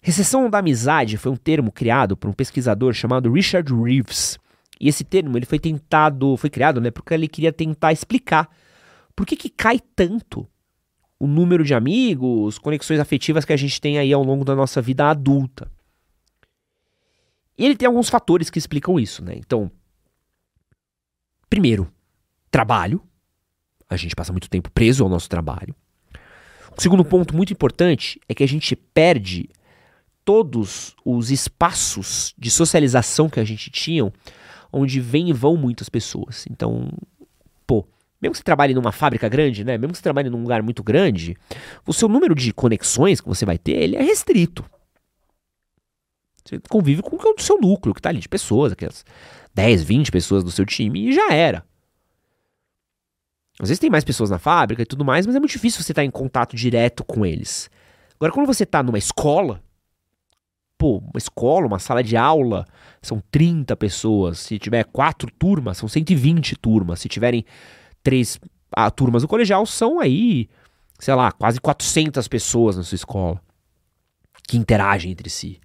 Recessão 0.00 0.48
da 0.48 0.58
amizade 0.58 1.16
foi 1.16 1.32
um 1.32 1.36
termo 1.36 1.72
criado 1.72 2.16
por 2.16 2.30
um 2.30 2.32
pesquisador 2.32 2.92
chamado 2.92 3.32
Richard 3.32 3.72
Reeves. 3.74 4.38
E 4.80 4.88
esse 4.88 5.02
termo 5.02 5.36
ele 5.36 5.46
foi 5.46 5.58
tentado, 5.58 6.36
foi 6.36 6.48
criado, 6.48 6.80
né, 6.80 6.90
porque 6.90 7.12
ele 7.12 7.26
queria 7.26 7.52
tentar 7.52 7.92
explicar 7.92 8.48
por 9.14 9.26
que, 9.26 9.34
que 9.34 9.50
cai 9.50 9.80
tanto 9.96 10.46
o 11.18 11.26
número 11.26 11.64
de 11.64 11.74
amigos, 11.74 12.58
conexões 12.58 13.00
afetivas 13.00 13.44
que 13.44 13.52
a 13.52 13.56
gente 13.56 13.80
tem 13.80 13.98
aí 13.98 14.12
ao 14.12 14.22
longo 14.22 14.44
da 14.44 14.54
nossa 14.54 14.80
vida 14.80 15.10
adulta. 15.10 15.68
E 17.58 17.66
ele 17.66 17.74
tem 17.74 17.88
alguns 17.88 18.08
fatores 18.08 18.48
que 18.48 18.58
explicam 18.58 19.00
isso, 19.00 19.24
né? 19.24 19.34
Então, 19.36 19.68
primeiro, 21.48 21.90
trabalho. 22.50 23.02
A 23.88 23.96
gente 23.96 24.14
passa 24.14 24.32
muito 24.32 24.50
tempo 24.50 24.70
preso 24.70 25.02
ao 25.02 25.08
nosso 25.08 25.28
trabalho. 25.28 25.74
O 26.76 26.80
segundo 26.80 27.04
ponto 27.04 27.34
muito 27.34 27.52
importante 27.52 28.20
é 28.28 28.34
que 28.34 28.44
a 28.44 28.48
gente 28.48 28.76
perde 28.76 29.48
todos 30.24 30.94
os 31.04 31.30
espaços 31.30 32.34
de 32.36 32.50
socialização 32.50 33.30
que 33.30 33.40
a 33.40 33.44
gente 33.44 33.70
tinha, 33.70 34.12
onde 34.72 35.00
vem 35.00 35.30
e 35.30 35.32
vão 35.32 35.56
muitas 35.56 35.88
pessoas. 35.88 36.44
Então, 36.50 36.90
pô, 37.66 37.86
mesmo 38.20 38.32
que 38.32 38.38
você 38.38 38.44
trabalhe 38.44 38.74
numa 38.74 38.92
fábrica 38.92 39.28
grande, 39.28 39.64
né? 39.64 39.78
Mesmo 39.78 39.92
que 39.92 39.98
você 39.98 40.02
trabalhe 40.02 40.28
num 40.28 40.42
lugar 40.42 40.62
muito 40.62 40.82
grande, 40.82 41.36
o 41.86 41.92
seu 41.92 42.08
número 42.08 42.34
de 42.34 42.52
conexões 42.52 43.20
que 43.20 43.28
você 43.28 43.46
vai 43.46 43.56
ter, 43.56 43.72
ele 43.72 43.96
é 43.96 44.02
restrito. 44.02 44.64
Você 46.44 46.60
convive 46.68 47.02
com 47.02 47.16
o 47.16 47.40
seu 47.40 47.58
núcleo, 47.58 47.94
que 47.94 48.00
está 48.00 48.08
ali 48.08 48.20
de 48.20 48.28
pessoas, 48.28 48.72
aquelas 48.72 49.04
10, 49.58 49.82
20 49.82 50.12
pessoas 50.12 50.44
do 50.44 50.52
seu 50.52 50.64
time, 50.64 51.08
e 51.08 51.12
já 51.12 51.32
era. 51.32 51.64
Às 53.58 53.68
vezes 53.68 53.80
tem 53.80 53.90
mais 53.90 54.04
pessoas 54.04 54.30
na 54.30 54.38
fábrica 54.38 54.82
e 54.82 54.86
tudo 54.86 55.04
mais, 55.04 55.26
mas 55.26 55.34
é 55.34 55.40
muito 55.40 55.50
difícil 55.50 55.82
você 55.82 55.90
estar 55.90 56.04
em 56.04 56.12
contato 56.12 56.54
direto 56.54 57.02
com 57.02 57.26
eles. 57.26 57.68
Agora, 58.14 58.32
quando 58.32 58.46
você 58.46 58.62
está 58.62 58.84
numa 58.84 58.98
escola, 58.98 59.60
pô, 60.78 60.98
uma 60.98 61.18
escola, 61.18 61.66
uma 61.66 61.80
sala 61.80 62.04
de 62.04 62.16
aula, 62.16 62.64
são 63.02 63.20
30 63.32 63.76
pessoas. 63.76 64.38
Se 64.38 64.60
tiver 64.60 64.84
quatro 64.84 65.28
turmas, 65.36 65.76
são 65.76 65.88
120 65.88 66.54
turmas. 66.54 67.00
Se 67.00 67.08
tiverem 67.08 67.44
três 68.00 68.38
ah, 68.70 68.92
turmas 68.92 69.22
no 69.22 69.28
colegial, 69.28 69.66
são 69.66 69.98
aí, 69.98 70.48
sei 71.00 71.14
lá, 71.14 71.32
quase 71.32 71.60
400 71.60 72.28
pessoas 72.28 72.76
na 72.76 72.84
sua 72.84 72.94
escola 72.94 73.42
que 74.46 74.56
interagem 74.56 75.10
entre 75.10 75.28
si. 75.28 75.60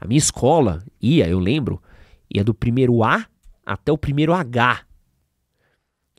A 0.00 0.08
minha 0.08 0.18
escola 0.18 0.82
ia, 1.00 1.28
eu 1.28 1.38
lembro, 1.38 1.80
ia 2.34 2.44
do 2.44 2.54
primeiro 2.54 3.02
A 3.02 3.26
até 3.64 3.92
o 3.92 3.98
primeiro 3.98 4.32
H. 4.32 4.84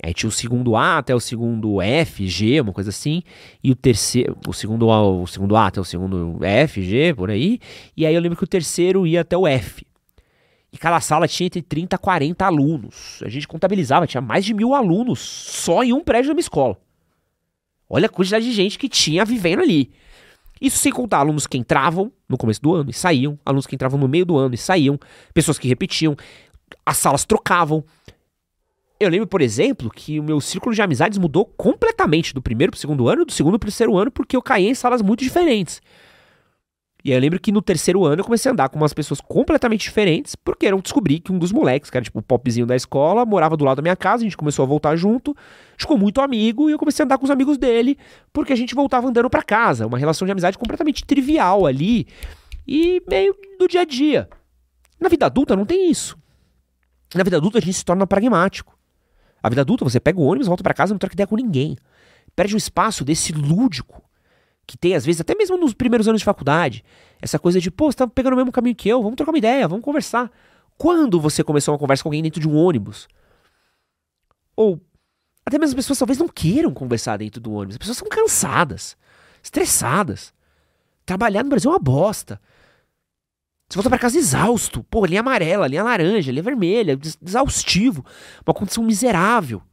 Aí 0.01 0.13
tinha 0.13 0.29
o 0.29 0.31
segundo 0.31 0.75
A 0.75 0.97
até 0.97 1.13
o 1.13 1.19
segundo 1.19 1.81
F, 1.81 2.25
G, 2.27 2.61
uma 2.61 2.71
coisa 2.71 2.89
assim, 2.89 3.21
e 3.61 3.69
o 3.69 3.75
terceiro, 3.75 4.37
o 4.47 4.53
segundo 4.53 4.89
A, 4.89 5.03
o 5.03 5.27
segundo 5.27 5.55
A 5.57 5.67
até 5.67 5.81
o 5.81 5.83
segundo 5.83 6.43
F, 6.43 6.81
G, 6.81 7.13
por 7.13 7.29
aí. 7.29 7.59
E 7.97 8.05
aí 8.05 8.15
eu 8.15 8.21
lembro 8.21 8.37
que 8.37 8.43
o 8.43 8.47
terceiro 8.47 9.05
ia 9.05 9.21
até 9.21 9.37
o 9.37 9.45
F. 9.45 9.85
E 10.71 10.77
cada 10.77 11.01
sala 11.01 11.27
tinha 11.27 11.47
entre 11.47 11.61
30 11.61 11.95
a 11.95 11.99
40 11.99 12.45
alunos. 12.45 13.19
A 13.25 13.29
gente 13.29 13.47
contabilizava, 13.47 14.07
tinha 14.07 14.21
mais 14.21 14.45
de 14.45 14.53
mil 14.53 14.73
alunos 14.73 15.19
só 15.19 15.83
em 15.83 15.91
um 15.91 16.01
prédio 16.03 16.29
da 16.29 16.33
minha 16.33 16.41
escola. 16.41 16.77
Olha 17.89 18.05
a 18.05 18.09
quantidade 18.09 18.45
de 18.45 18.51
gente 18.53 18.77
que 18.77 18.87
tinha 18.87 19.25
vivendo 19.25 19.61
ali. 19.61 19.91
Isso 20.61 20.77
sem 20.77 20.91
contar 20.91 21.19
alunos 21.19 21.47
que 21.47 21.57
entravam 21.57 22.11
no 22.27 22.37
começo 22.37 22.61
do 22.61 22.73
ano 22.73 22.89
e 22.89 22.93
saíam, 22.93 23.39
alunos 23.45 23.65
que 23.65 23.75
entravam 23.75 23.99
no 23.99 24.07
meio 24.07 24.25
do 24.25 24.37
ano 24.37 24.53
e 24.53 24.57
saíam, 24.57 24.99
pessoas 25.33 25.57
que 25.57 25.67
repetiam, 25.67 26.15
as 26.85 26.97
salas 26.97 27.25
trocavam. 27.25 27.83
Eu 28.99 29.09
lembro, 29.09 29.27
por 29.27 29.41
exemplo, 29.41 29.89
que 29.89 30.19
o 30.19 30.23
meu 30.23 30.41
círculo 30.41 30.75
de 30.75 30.81
amizades 30.81 31.17
mudou 31.17 31.45
completamente 31.45 32.33
do 32.33 32.41
primeiro 32.41 32.71
para 32.71 32.77
o 32.77 32.81
segundo 32.81 33.07
ano, 33.07 33.25
do 33.25 33.31
segundo 33.31 33.57
para 33.57 33.67
o 33.67 33.69
terceiro 33.69 33.97
ano, 33.97 34.11
porque 34.11 34.35
eu 34.35 34.41
caí 34.41 34.67
em 34.67 34.75
salas 34.75 35.01
muito 35.01 35.23
diferentes. 35.23 35.81
E 37.09 37.11
aí 37.11 37.17
eu 37.17 37.21
lembro 37.21 37.39
que 37.39 37.51
no 37.51 37.59
terceiro 37.59 38.05
ano 38.05 38.19
eu 38.19 38.23
comecei 38.23 38.51
a 38.51 38.53
andar 38.53 38.69
com 38.69 38.77
umas 38.77 38.93
pessoas 38.93 39.19
completamente 39.19 39.81
diferentes, 39.81 40.35
porque 40.35 40.67
eu 40.67 40.79
descobri 40.79 41.19
que 41.19 41.31
um 41.31 41.39
dos 41.39 41.51
moleques, 41.51 41.89
que 41.89 41.97
era 41.97 42.03
tipo 42.03 42.19
o 42.19 42.21
popzinho 42.21 42.67
da 42.67 42.75
escola, 42.75 43.25
morava 43.25 43.57
do 43.57 43.65
lado 43.65 43.77
da 43.77 43.81
minha 43.81 43.95
casa, 43.95 44.21
a 44.21 44.25
gente 44.25 44.37
começou 44.37 44.61
a 44.61 44.67
voltar 44.67 44.95
junto, 44.95 45.35
ficou 45.75 45.97
muito 45.97 46.21
amigo 46.21 46.69
e 46.69 46.73
eu 46.73 46.77
comecei 46.77 47.01
a 47.01 47.05
andar 47.05 47.17
com 47.17 47.25
os 47.25 47.31
amigos 47.31 47.57
dele, 47.57 47.97
porque 48.31 48.53
a 48.53 48.55
gente 48.55 48.75
voltava 48.75 49.07
andando 49.07 49.27
para 49.27 49.41
casa, 49.41 49.87
uma 49.87 49.97
relação 49.97 50.23
de 50.23 50.31
amizade 50.31 50.55
completamente 50.55 51.03
trivial 51.03 51.65
ali 51.65 52.05
e 52.67 53.01
meio 53.09 53.35
do 53.57 53.67
dia 53.67 53.81
a 53.81 53.85
dia. 53.85 54.29
Na 54.99 55.09
vida 55.09 55.25
adulta 55.25 55.55
não 55.55 55.65
tem 55.65 55.89
isso. 55.89 56.15
Na 57.15 57.23
vida 57.23 57.37
adulta 57.37 57.57
a 57.57 57.61
gente 57.61 57.73
se 57.73 57.83
torna 57.83 58.05
pragmático. 58.05 58.77
A 59.41 59.49
vida 59.49 59.61
adulta 59.61 59.83
você 59.83 59.99
pega 59.99 60.19
o 60.19 60.25
ônibus, 60.25 60.45
volta 60.45 60.61
para 60.61 60.75
casa, 60.75 60.93
não 60.93 60.99
troca 60.99 61.15
ideia 61.15 61.25
com 61.25 61.37
ninguém. 61.37 61.75
Perde 62.35 62.53
o 62.53 62.57
espaço 62.57 63.03
desse 63.03 63.33
lúdico 63.33 64.07
que 64.69 64.77
tem, 64.77 64.93
às 64.93 65.03
vezes, 65.03 65.19
até 65.19 65.33
mesmo 65.33 65.57
nos 65.57 65.73
primeiros 65.73 66.07
anos 66.07 66.21
de 66.21 66.25
faculdade, 66.25 66.83
essa 67.19 67.39
coisa 67.39 67.59
de, 67.59 67.71
pô, 67.71 67.91
você 67.91 67.97
tá 67.97 68.07
pegando 68.07 68.33
o 68.33 68.35
mesmo 68.35 68.51
caminho 68.51 68.75
que 68.75 68.87
eu, 68.87 69.01
vamos 69.01 69.15
trocar 69.15 69.31
uma 69.31 69.37
ideia, 69.37 69.67
vamos 69.67 69.83
conversar. 69.83 70.31
Quando 70.77 71.19
você 71.19 71.43
começou 71.43 71.73
uma 71.73 71.79
conversa 71.79 72.03
com 72.03 72.09
alguém 72.09 72.21
dentro 72.21 72.39
de 72.39 72.47
um 72.47 72.55
ônibus? 72.55 73.07
Ou 74.55 74.79
até 75.43 75.57
mesmo 75.57 75.71
as 75.71 75.75
pessoas 75.75 75.97
talvez 75.97 76.19
não 76.19 76.27
queiram 76.27 76.71
conversar 76.71 77.17
dentro 77.17 77.41
do 77.41 77.51
ônibus. 77.51 77.73
As 77.73 77.77
pessoas 77.79 77.97
são 77.97 78.07
cansadas, 78.07 78.95
estressadas. 79.41 80.31
Trabalhar 81.03 81.43
no 81.43 81.49
Brasil 81.49 81.71
é 81.71 81.73
uma 81.73 81.79
bosta. 81.79 82.39
Você 83.67 83.75
volta 83.75 83.89
para 83.89 83.97
casa 83.97 84.19
exausto. 84.19 84.83
Pô, 84.83 85.03
linha 85.03 85.21
amarela, 85.21 85.67
linha 85.67 85.83
laranja, 85.83 86.31
linha 86.31 86.43
vermelha, 86.43 86.99
exaustivo. 87.25 88.05
Uma 88.45 88.53
condição 88.53 88.83
miserável. 88.83 89.63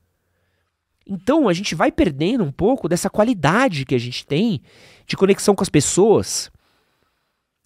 Então 1.07 1.49
a 1.49 1.53
gente 1.53 1.75
vai 1.75 1.93
perdendo 1.93 2.43
um 2.43 2.51
pouco 2.51 2.89
dessa 2.89 3.09
qualidade 3.09 3.85
que 3.85 3.95
a 3.95 3.99
gente 3.99 4.27
tem 4.27 4.61
de 5.07 5.17
conexão 5.17 5.55
com 5.55 5.63
as 5.63 5.69
pessoas. 5.69 6.51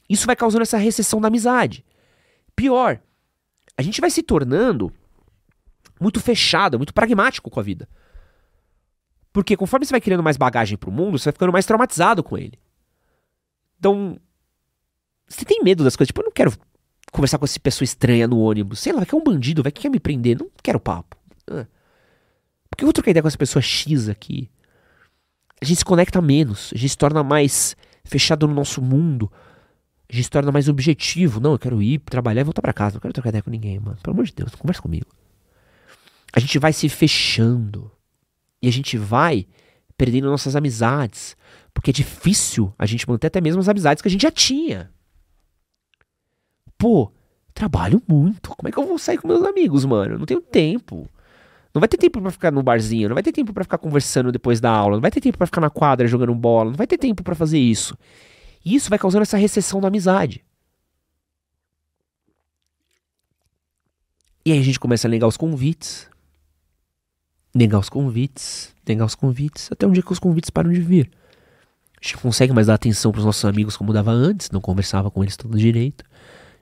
Isso 0.09 0.27
vai 0.27 0.37
causando 0.37 0.63
essa 0.63 0.77
recessão 0.77 1.21
da 1.21 1.29
amizade. 1.29 1.85
Pior, 2.55 3.01
a 3.77 3.83
gente 3.83 4.01
vai 4.01 4.11
se 4.11 4.23
tornando 4.23 4.93
muito 5.99 6.21
fechado, 6.21 6.79
muito 6.79 6.93
pragmático 6.93 7.49
com 7.49 7.61
a 7.61 7.63
vida. 7.63 7.89
Porque 9.33 9.57
conforme 9.57 9.87
você 9.87 9.93
vai 9.93 10.01
criando 10.01 10.23
mais 10.23 10.37
bagagem 10.37 10.77
pro 10.77 10.91
mundo, 10.91 11.19
você 11.19 11.27
vai 11.27 11.33
ficando 11.33 11.53
mais 11.53 11.65
traumatizado 11.65 12.23
com 12.23 12.37
ele. 12.37 12.59
Então, 13.79 14.19
você 15.27 15.45
tem 15.45 15.63
medo 15.63 15.85
das 15.85 15.97
coisas. 15.97 16.09
Tipo, 16.09 16.21
eu 16.21 16.25
não 16.27 16.33
quero 16.33 16.53
conversar 17.13 17.39
com 17.39 17.45
essa 17.45 17.59
pessoa 17.61 17.85
estranha 17.85 18.27
no 18.27 18.41
ônibus. 18.41 18.81
Sei 18.81 18.93
lá, 18.93 18.99
vai 18.99 19.07
que 19.07 19.15
é 19.15 19.19
um 19.19 19.25
bandido, 19.25 19.63
vai 19.63 19.73
que 19.73 19.83
quer 19.83 19.89
me 19.89 20.01
prender. 20.01 20.39
Não 20.39 20.51
quero 20.63 20.81
papo. 20.81 21.17
Ah. 21.49 21.67
Que 22.81 22.85
eu 22.85 22.87
vou 22.87 22.95
trocar 22.95 23.11
ideia 23.11 23.21
com 23.21 23.29
essa 23.29 23.37
pessoa 23.37 23.61
X 23.61 24.09
aqui? 24.09 24.49
A 25.61 25.67
gente 25.67 25.77
se 25.77 25.85
conecta 25.85 26.19
menos, 26.23 26.71
a 26.75 26.79
gente 26.79 26.89
se 26.89 26.97
torna 26.97 27.23
mais 27.23 27.77
fechado 28.05 28.49
no 28.49 28.55
nosso 28.55 28.81
mundo, 28.81 29.31
a 30.09 30.15
gente 30.15 30.25
se 30.25 30.31
torna 30.31 30.51
mais 30.51 30.67
objetivo. 30.67 31.41
Não, 31.41 31.53
eu 31.53 31.59
quero 31.59 31.83
ir 31.83 31.99
trabalhar 31.99 32.41
e 32.41 32.45
voltar 32.45 32.63
para 32.63 32.73
casa, 32.73 32.95
não 32.95 33.01
quero 33.03 33.13
trocar 33.13 33.29
ideia 33.29 33.43
com 33.43 33.51
ninguém, 33.51 33.79
mano. 33.79 33.99
Pelo 34.03 34.15
amor 34.15 34.25
de 34.25 34.33
Deus, 34.33 34.55
conversa 34.55 34.81
comigo. 34.81 35.05
A 36.33 36.41
gente 36.41 36.59
vai 36.59 36.73
se 36.73 36.89
fechando 36.89 37.93
e 38.63 38.69
a 38.69 38.73
gente 38.73 38.97
vai 38.97 39.47
perdendo 39.95 40.31
nossas 40.31 40.57
amizades, 40.57 41.37
porque 41.75 41.91
é 41.91 41.93
difícil 41.93 42.73
a 42.79 42.87
gente 42.87 43.07
manter 43.07 43.27
até 43.27 43.43
mesmo 43.43 43.61
as 43.61 43.69
amizades 43.69 44.01
que 44.01 44.09
a 44.09 44.11
gente 44.11 44.23
já 44.23 44.31
tinha. 44.31 44.91
Pô, 46.79 47.13
trabalho 47.53 48.03
muito. 48.09 48.57
Como 48.57 48.69
é 48.69 48.73
que 48.73 48.79
eu 48.79 48.87
vou 48.87 48.99
sair 48.99 49.19
com 49.19 49.29
meus 49.29 49.45
amigos, 49.45 49.85
mano? 49.85 50.15
Eu 50.15 50.19
não 50.19 50.25
tenho 50.25 50.41
tempo. 50.41 51.07
Não 51.73 51.81
vai 51.81 51.89
ter 51.89 51.97
tempo 51.97 52.21
para 52.21 52.31
ficar 52.31 52.51
no 52.51 52.63
barzinho, 52.63 53.09
não 53.09 53.15
vai 53.15 53.23
ter 53.23 53.33
tempo 53.33 53.53
para 53.53 53.63
ficar 53.63 53.79
conversando 53.79 54.33
depois 54.33 54.61
da 54.61 54.71
aula, 54.71 54.97
não 54.97 55.01
vai 55.01 55.11
ter 55.11 55.21
tempo 55.21 55.39
para 55.39 55.47
ficar 55.47 55.61
na 55.61 55.71
quadra 55.71 56.07
jogando 56.07 56.35
bola, 56.35 56.71
não 56.71 56.77
vai 56.77 56.87
ter 56.87 56.99
tempo 56.99 57.23
para 57.23 57.35
fazer 57.35 57.59
isso. 57.59 57.97
E 58.65 58.75
isso 58.75 58.91
vai 58.91 58.99
causando 58.99 59.23
essa 59.23 59.37
recessão 59.37 59.81
da 59.81 59.89
amizade. 59.89 60.45
E 64.45 64.53
aí 64.53 64.59
a 64.59 64.63
gente 64.63 64.81
começa 64.81 65.07
a 65.07 65.11
negar 65.11 65.29
os 65.29 65.37
convites. 65.37 66.09
Negar 67.55 67.79
os 67.79 67.89
convites, 67.89 68.75
negar 68.87 69.05
os 69.05 69.15
convites, 69.15 69.71
até 69.71 69.87
um 69.87 69.93
dia 69.93 70.03
que 70.03 70.13
os 70.13 70.19
convites 70.19 70.51
param 70.51 70.73
de 70.73 70.81
vir. 70.81 71.11
A 72.01 72.05
gente 72.05 72.17
consegue 72.17 72.53
mais 72.53 72.67
dar 72.67 72.75
atenção 72.75 73.13
pros 73.13 73.25
nossos 73.25 73.45
amigos 73.45 73.77
como 73.77 73.93
dava 73.93 74.11
antes, 74.11 74.51
não 74.51 74.61
conversava 74.61 75.11
com 75.11 75.23
eles 75.23 75.37
todo 75.37 75.59
direito. 75.59 76.05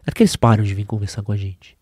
Até 0.03 0.13
que 0.13 0.23
eles 0.23 0.37
param 0.37 0.65
de 0.65 0.75
vir 0.75 0.85
conversar 0.85 1.23
com 1.23 1.31
a 1.31 1.37
gente. 1.37 1.78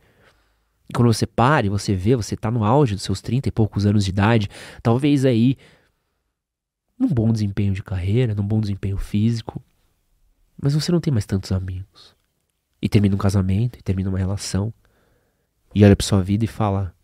E 0.89 0.93
quando 0.93 1.13
você 1.13 1.27
para 1.27 1.67
e 1.67 1.71
você 1.71 1.95
vê, 1.95 2.15
você 2.15 2.37
tá 2.37 2.51
no 2.51 2.65
auge 2.65 2.95
dos 2.95 3.03
seus 3.03 3.21
30 3.21 3.49
e 3.49 3.53
poucos 3.53 3.87
anos 3.87 4.05
de 4.05 4.11
idade, 4.11 4.49
talvez 4.83 5.25
aí 5.25 5.57
num 6.99 7.09
bom 7.09 7.33
desempenho 7.33 7.75
de 7.75 7.83
carreira, 7.83 8.35
num 8.35 8.47
bom 8.47 8.61
desempenho 8.61 8.97
físico, 8.97 9.63
mas 10.61 10.75
você 10.75 10.91
não 10.91 11.01
tem 11.01 11.13
mais 11.13 11.27
tantos 11.27 11.53
amigos. 11.53 12.15
E 12.81 12.89
termina 12.89 13.15
um 13.15 13.19
casamento, 13.19 13.79
e 13.79 13.83
termina 13.83 14.09
uma 14.09 14.19
relação, 14.19 14.73
e 15.75 15.85
olha 15.85 15.97
para 15.97 16.07
sua 16.07 16.23
vida 16.23 16.45
e 16.45 16.49
fala: 16.49 16.95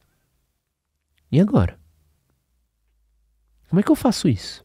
E 1.30 1.40
agora? 1.40 1.78
Como 3.68 3.80
é 3.80 3.82
que 3.82 3.90
eu 3.90 3.96
faço 3.96 4.28
isso? 4.28 4.62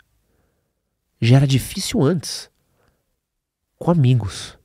Já 1.20 1.38
era 1.38 1.48
difícil 1.48 2.04
antes. 2.04 2.52
Com 3.78 3.92
amigos. 3.92 4.58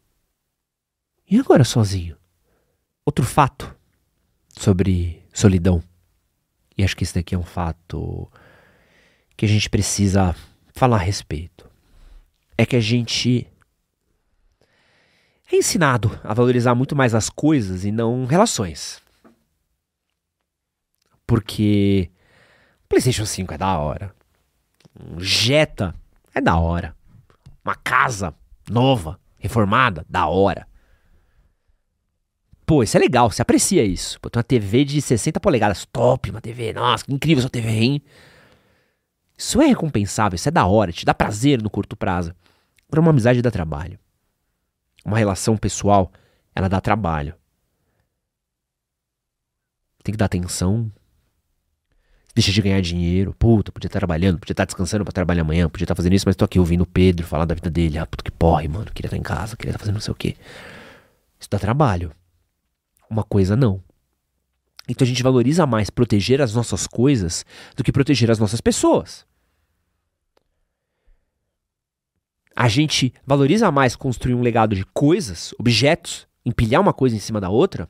E 1.31 1.39
agora 1.39 1.65
sozinho? 1.65 2.17
Outro 3.05 3.25
fato 3.25 3.75
sobre 4.53 5.23
solidão. 5.33 5.83
E 6.77 6.85
acho 6.85 6.97
que 6.97 7.05
esse 7.05 7.15
daqui 7.15 7.35
é 7.35 7.39
um 7.39 7.45
fato 7.45 8.31
que 9.37 9.45
a 9.45 9.49
gente 9.49 9.69
precisa 9.69 10.35
falar 10.73 10.97
a 10.97 11.01
respeito. 11.01 11.69
É 12.57 12.65
que 12.65 12.77
a 12.77 12.81
gente 12.81 13.47
é 15.51 15.57
ensinado 15.57 16.19
a 16.25 16.33
valorizar 16.33 16.75
muito 16.75 16.97
mais 16.97 17.15
as 17.15 17.29
coisas 17.29 17.85
e 17.85 17.93
não 17.93 18.25
relações. 18.25 19.03
Porque 21.27 22.11
PlayStation 22.89 23.27
5 23.27 23.55
é 23.55 23.59
da 23.59 23.79
hora. 23.79 24.15
Um 24.99 25.21
Jetta 25.21 25.95
é 26.35 26.41
da 26.41 26.57
hora. 26.57 26.95
Uma 27.65 27.75
casa 27.75 28.35
nova, 28.69 29.19
reformada, 29.39 30.05
da 30.09 30.27
hora. 30.27 30.67
Pô, 32.65 32.83
isso 32.83 32.97
é 32.97 33.01
legal, 33.01 33.31
você 33.31 33.43
aprecia 33.43 33.85
isso. 33.85 34.21
Pô, 34.21 34.31
tem 34.31 34.39
uma 34.39 34.45
TV 34.45 34.85
de 34.85 35.03
60 35.03 35.41
polegadas, 35.41 35.87
top, 35.87 36.31
uma 36.31 36.41
TV, 36.41 36.73
nossa, 36.73 37.05
que 37.05 37.13
incrível 37.13 37.41
essa 37.41 37.51
TV, 37.51 37.69
hein? 37.69 38.03
Isso 39.37 39.61
é 39.61 39.67
recompensável, 39.67 40.37
isso 40.37 40.49
é 40.49 40.53
da 40.53 40.67
hora, 40.67 40.93
te 40.93 41.05
dá 41.05 41.13
prazer 41.13 41.61
no 41.61 41.69
curto 41.69 41.97
prazo. 41.97 42.35
Para 42.89 43.01
uma 43.01 43.11
amizade 43.11 43.43
dá 43.43 43.51
trabalho. 43.51 43.99
Uma 45.05 45.19
relação 45.19 45.57
pessoal, 45.57 46.13
ela 46.55 46.69
dá 46.69 46.81
trabalho. 46.81 47.35
Tem 50.05 50.13
que 50.13 50.19
dar 50.19 50.27
atenção. 50.27 50.91
Deixa 52.35 52.51
de 52.53 52.63
ganhar 52.63 52.81
dinheiro. 52.81 53.35
Puta, 53.39 53.71
podia 53.73 53.89
estar 53.89 53.99
trabalhando, 53.99 54.39
podia 54.39 54.53
estar 54.53 54.65
descansando 54.65 55.05
para 55.05 55.13
trabalhar 55.13 55.43
amanhã, 55.43 55.69
podia 55.69 55.85
estar 55.85 55.95
fazendo 55.95 56.15
isso, 56.15 56.27
mas 56.27 56.37
tô 56.37 56.45
aqui 56.45 56.59
ouvindo 56.59 56.83
o 56.83 56.87
Pedro 56.87 57.27
falar 57.27 57.45
da 57.45 57.55
vida 57.55 57.71
dele. 57.71 57.99
Ah, 57.99 58.07
puta 58.07 58.23
que 58.25 58.31
porre, 58.31 58.69
mano. 58.69 58.87
Queria 58.93 59.09
estar 59.09 59.17
em 59.17 59.23
casa, 59.23 59.57
queria 59.57 59.71
estar 59.71 59.79
fazendo 59.79 59.95
não 59.95 60.01
sei 60.01 60.13
o 60.13 60.17
quê. 60.17 60.37
Isso 61.39 61.49
dá 61.51 61.59
trabalho. 61.59 62.13
Uma 63.13 63.23
coisa 63.23 63.55
não. 63.55 63.85
Então 64.89 65.05
a 65.05 65.09
gente 65.09 65.23
valoriza 65.23 65.67
mais 65.67 65.91
proteger 65.91 66.41
as 66.41 66.55
nossas 66.55 66.87
coisas 66.87 67.45
do 67.77 67.85
que 67.85 67.93
proteger 67.93 68.31
as 68.31 68.39
nossas 68.39 68.59
pessoas. 68.59 69.27
A 72.57 72.69
gente 72.69 73.13
valoriza 73.27 73.71
mais 73.71 73.95
construir 73.95 74.35
um 74.35 74.41
legado 74.41 74.75
de 74.75 74.87
coisas, 74.95 75.55
objetos, 75.59 76.27
empilhar 76.43 76.81
uma 76.81 76.95
coisa 76.95 77.15
em 77.15 77.19
cima 77.19 77.39
da 77.39 77.51
outra, 77.51 77.87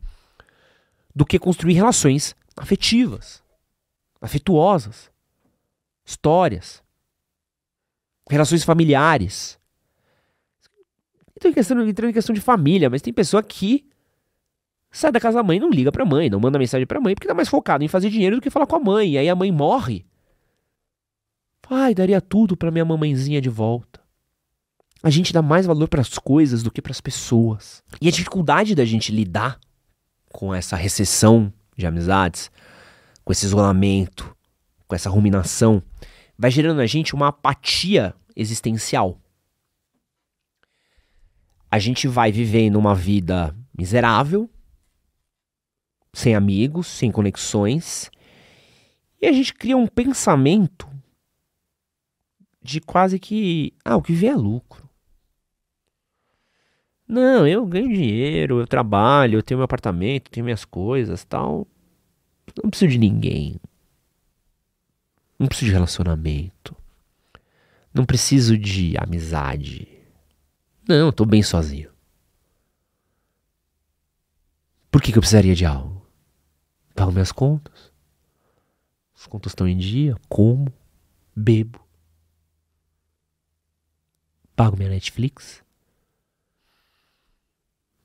do 1.15 1.25
que 1.25 1.39
construir 1.39 1.75
relações 1.75 2.35
afetivas, 2.57 3.45
afetuosas, 4.21 5.09
histórias, 6.05 6.83
relações 8.29 8.65
familiares. 8.65 9.57
Em 11.45 11.53
questão, 11.53 11.81
entrando 11.87 12.11
em 12.11 12.15
questão 12.15 12.35
de 12.35 12.41
família, 12.41 12.91
mas 12.91 13.03
tem 13.03 13.13
pessoa 13.13 13.41
que 13.41 13.92
sai 14.93 15.11
da 15.11 15.19
casa 15.19 15.39
da 15.39 15.43
mãe, 15.43 15.59
não 15.59 15.71
liga 15.71 15.91
pra 15.91 16.05
mãe, 16.05 16.29
não 16.29 16.39
manda 16.39 16.59
mensagem 16.59 16.87
pra 16.87 17.01
mãe, 17.01 17.15
porque 17.15 17.27
tá 17.27 17.35
mais 17.35 17.49
focado 17.49 17.83
em 17.83 17.89
fazer 17.89 18.11
dinheiro 18.11 18.37
do 18.37 18.43
que 18.43 18.51
falar 18.51 18.67
com 18.67 18.77
a 18.77 18.81
mãe. 18.81 19.13
E 19.13 19.19
aí 19.19 19.29
a 19.29 19.35
mãe 19.35 19.51
morre. 19.51 20.05
Ai, 21.71 21.95
daria 21.95 22.21
tudo 22.21 22.55
pra 22.55 22.71
minha 22.71 22.85
mamãezinha 22.85 23.41
de 23.41 23.49
volta. 23.49 23.99
A 25.03 25.09
gente 25.09 25.33
dá 25.33 25.41
mais 25.41 25.65
valor 25.65 25.89
para 25.89 26.03
as 26.03 26.19
coisas 26.19 26.63
do 26.63 26.71
que 26.71 26.83
para 26.83 26.93
as 26.93 27.01
pessoas. 27.01 27.83
E 28.01 28.07
a 28.07 28.11
dificuldade 28.11 28.75
da 28.75 28.85
gente 28.85 29.11
lidar 29.11 29.59
com 30.29 30.55
essa 30.55 30.77
recessão 30.77 31.51
de 31.77 31.87
amizades, 31.87 32.51
com 33.25 33.33
esse 33.33 33.47
isolamento, 33.47 34.37
com 34.87 34.95
essa 34.95 35.09
ruminação, 35.09 35.83
vai 36.39 36.51
gerando 36.51 36.77
na 36.77 36.87
gente 36.87 37.15
uma 37.15 37.29
apatia 37.29 38.15
existencial. 38.37 39.19
A 41.71 41.79
gente 41.79 42.07
vai 42.07 42.31
vivendo 42.31 42.77
uma 42.77 42.95
vida 42.95 43.57
miserável, 43.77 44.49
sem 46.13 46.35
amigos, 46.35 46.87
sem 46.87 47.11
conexões, 47.11 48.11
e 49.21 49.27
a 49.27 49.33
gente 49.33 49.55
cria 49.55 49.77
um 49.77 49.87
pensamento 49.87 50.89
de 52.61 52.81
quase 52.81 53.19
que, 53.19 53.73
ah, 53.85 53.97
o 53.97 54.03
que 54.03 54.13
vier 54.13 54.33
é 54.33 54.37
lucro. 54.37 54.89
Não, 57.07 57.47
eu 57.47 57.67
ganho 57.67 57.89
dinheiro, 57.89 58.61
eu 58.61 58.67
trabalho, 58.67 59.39
eu 59.39 59.43
tenho 59.43 59.59
meu 59.59 59.65
apartamento, 59.65 60.31
tenho 60.31 60.45
minhas 60.45 60.65
coisas, 60.65 61.25
tal. 61.25 61.67
Não 62.63 62.71
preciso 62.71 62.93
de 62.93 62.99
ninguém. 62.99 63.57
Não 65.39 65.47
preciso 65.47 65.71
de 65.71 65.73
relacionamento. 65.75 66.77
Não 67.93 68.05
preciso 68.05 68.57
de 68.57 68.95
amizade. 68.97 69.89
Não, 70.89 71.07
eu 71.07 71.13
tô 71.13 71.25
bem 71.25 71.43
sozinho. 71.43 71.91
Por 74.91 75.03
que, 75.03 75.13
que 75.13 75.19
eu 75.19 75.23
precisaria 75.23 75.55
de 75.55 75.65
algo? 75.65 76.02
Pago 76.95 77.13
minhas 77.13 77.33
contas. 77.33 77.93
As 79.15 79.27
contas 79.27 79.53
estão 79.53 79.69
em 79.69 79.77
dia, 79.77 80.17
como, 80.29 80.73
bebo. 81.35 81.81
Pago 84.55 84.77
minha 84.77 84.91
Netflix. 84.91 85.63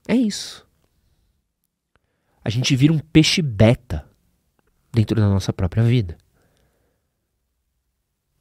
É 0.07 0.15
isso. 0.15 0.65
A 2.43 2.49
gente 2.49 2.75
vira 2.75 2.93
um 2.93 2.99
peixe 2.99 3.41
beta 3.41 4.09
dentro 4.91 5.19
da 5.19 5.27
nossa 5.27 5.51
própria 5.51 5.83
vida. 5.83 6.17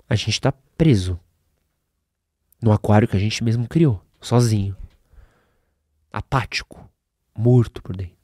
A 0.08 0.14
gente 0.14 0.30
está 0.30 0.52
preso 0.52 1.18
no 2.62 2.72
aquário 2.72 3.08
que 3.08 3.16
a 3.16 3.20
gente 3.20 3.42
mesmo 3.42 3.68
criou, 3.68 4.00
sozinho, 4.20 4.76
apático, 6.12 6.88
morto 7.34 7.82
por 7.82 7.96
dentro. 7.96 8.15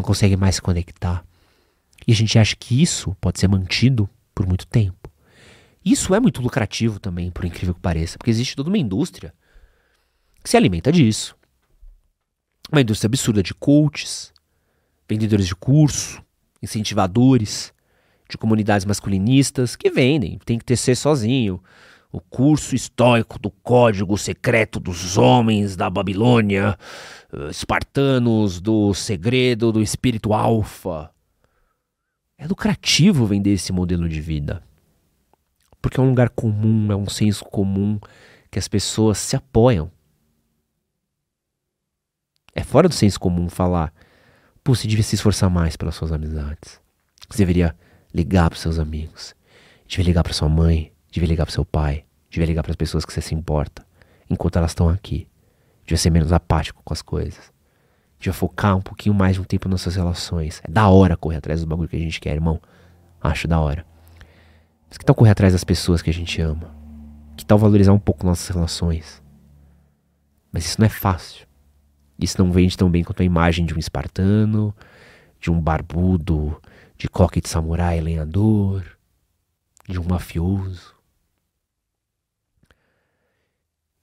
Não 0.00 0.04
consegue 0.04 0.34
mais 0.34 0.54
se 0.54 0.62
conectar. 0.62 1.22
E 2.08 2.12
a 2.12 2.14
gente 2.14 2.38
acha 2.38 2.56
que 2.56 2.80
isso 2.80 3.14
pode 3.20 3.38
ser 3.38 3.48
mantido 3.48 4.08
por 4.34 4.46
muito 4.46 4.66
tempo. 4.66 5.12
Isso 5.84 6.14
é 6.14 6.20
muito 6.20 6.40
lucrativo 6.40 6.98
também, 6.98 7.30
por 7.30 7.44
incrível 7.44 7.74
que 7.74 7.82
pareça, 7.82 8.16
porque 8.16 8.30
existe 8.30 8.56
toda 8.56 8.70
uma 8.70 8.78
indústria 8.78 9.34
que 10.42 10.48
se 10.48 10.56
alimenta 10.56 10.90
disso 10.90 11.36
uma 12.72 12.80
indústria 12.80 13.08
absurda 13.08 13.42
de 13.42 13.52
coaches, 13.52 14.32
vendedores 15.06 15.46
de 15.46 15.54
curso, 15.54 16.22
incentivadores, 16.62 17.70
de 18.26 18.38
comunidades 18.38 18.86
masculinistas 18.86 19.76
que 19.76 19.90
vendem, 19.90 20.38
tem 20.46 20.58
que 20.58 20.64
ter 20.64 20.76
sozinho. 20.96 21.62
O 22.12 22.20
curso 22.20 22.74
histórico 22.74 23.38
do 23.38 23.50
código 23.50 24.18
secreto 24.18 24.80
dos 24.80 25.16
homens 25.16 25.76
da 25.76 25.88
Babilônia, 25.88 26.76
uh, 27.32 27.50
espartanos 27.50 28.60
do 28.60 28.92
segredo 28.94 29.70
do 29.70 29.80
espírito 29.80 30.32
alfa. 30.32 31.10
É 32.36 32.46
lucrativo 32.46 33.26
vender 33.26 33.52
esse 33.52 33.72
modelo 33.72 34.08
de 34.08 34.20
vida. 34.20 34.62
Porque 35.80 36.00
é 36.00 36.02
um 36.02 36.08
lugar 36.08 36.30
comum, 36.30 36.90
é 36.90 36.96
um 36.96 37.08
senso 37.08 37.44
comum 37.44 37.98
que 38.50 38.58
as 38.58 38.66
pessoas 38.66 39.18
se 39.18 39.36
apoiam. 39.36 39.90
É 42.54 42.64
fora 42.64 42.88
do 42.88 42.94
senso 42.94 43.20
comum 43.20 43.48
falar, 43.48 43.92
pô, 44.64 44.74
você 44.74 44.88
devia 44.88 45.04
se 45.04 45.14
esforçar 45.14 45.48
mais 45.48 45.76
pelas 45.76 45.94
suas 45.94 46.12
amizades. 46.12 46.80
Você 47.28 47.38
deveria 47.38 47.76
ligar 48.12 48.50
para 48.50 48.58
seus 48.58 48.78
amigos. 48.78 49.34
Devia 49.86 50.06
ligar 50.06 50.22
para 50.22 50.32
sua 50.32 50.48
mãe, 50.48 50.92
devia 51.10 51.28
ligar 51.28 51.44
para 51.44 51.52
seu 51.52 51.64
pai, 51.64 52.04
devia 52.30 52.46
ligar 52.46 52.62
para 52.62 52.72
as 52.72 52.76
pessoas 52.76 53.04
que 53.04 53.12
você 53.12 53.20
se 53.20 53.34
importa, 53.34 53.84
enquanto 54.28 54.56
elas 54.56 54.70
estão 54.70 54.88
aqui. 54.88 55.26
Devia 55.84 55.98
ser 55.98 56.10
menos 56.10 56.32
apático 56.32 56.82
com 56.84 56.92
as 56.92 57.02
coisas. 57.02 57.52
Devia 58.18 58.32
focar 58.32 58.76
um 58.76 58.82
pouquinho 58.82 59.14
mais 59.14 59.34
de 59.34 59.40
um 59.40 59.44
tempo 59.44 59.68
nas 59.68 59.80
suas 59.80 59.96
relações. 59.96 60.60
É 60.62 60.70
da 60.70 60.88
hora 60.88 61.16
correr 61.16 61.38
atrás 61.38 61.60
do 61.60 61.66
bagulho 61.66 61.88
que 61.88 61.96
a 61.96 62.00
gente 62.00 62.20
quer, 62.20 62.34
irmão. 62.34 62.60
Acho 63.20 63.48
da 63.48 63.58
hora. 63.58 63.84
Mas 64.88 64.98
que 64.98 65.04
tal 65.04 65.14
correr 65.14 65.30
atrás 65.30 65.52
das 65.52 65.64
pessoas 65.64 66.02
que 66.02 66.10
a 66.10 66.12
gente 66.12 66.40
ama? 66.40 66.74
Que 67.36 67.44
tal 67.44 67.58
valorizar 67.58 67.92
um 67.92 67.98
pouco 67.98 68.26
nossas 68.26 68.48
relações? 68.54 69.22
Mas 70.52 70.66
isso 70.66 70.80
não 70.80 70.86
é 70.86 70.90
fácil. 70.90 71.46
Isso 72.18 72.42
não 72.42 72.52
vende 72.52 72.76
tão 72.76 72.90
bem 72.90 73.02
quanto 73.02 73.22
a 73.22 73.24
imagem 73.24 73.64
de 73.64 73.74
um 73.74 73.78
espartano, 73.78 74.74
de 75.40 75.50
um 75.50 75.60
barbudo, 75.60 76.60
de 76.98 77.08
coque 77.08 77.40
de 77.40 77.48
samurai 77.48 78.00
lenhador, 78.00 78.84
de 79.88 79.98
um 79.98 80.04
mafioso. 80.04 80.94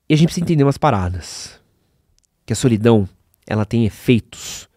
E 0.09 0.13
a 0.13 0.17
gente 0.17 0.27
precisa 0.27 0.43
entender 0.43 0.63
umas 0.63 0.77
paradas. 0.77 1.59
Que 2.45 2.53
a 2.53 2.55
solidão, 2.55 3.07
ela 3.45 3.65
tem 3.65 3.85
efeitos 3.85 4.69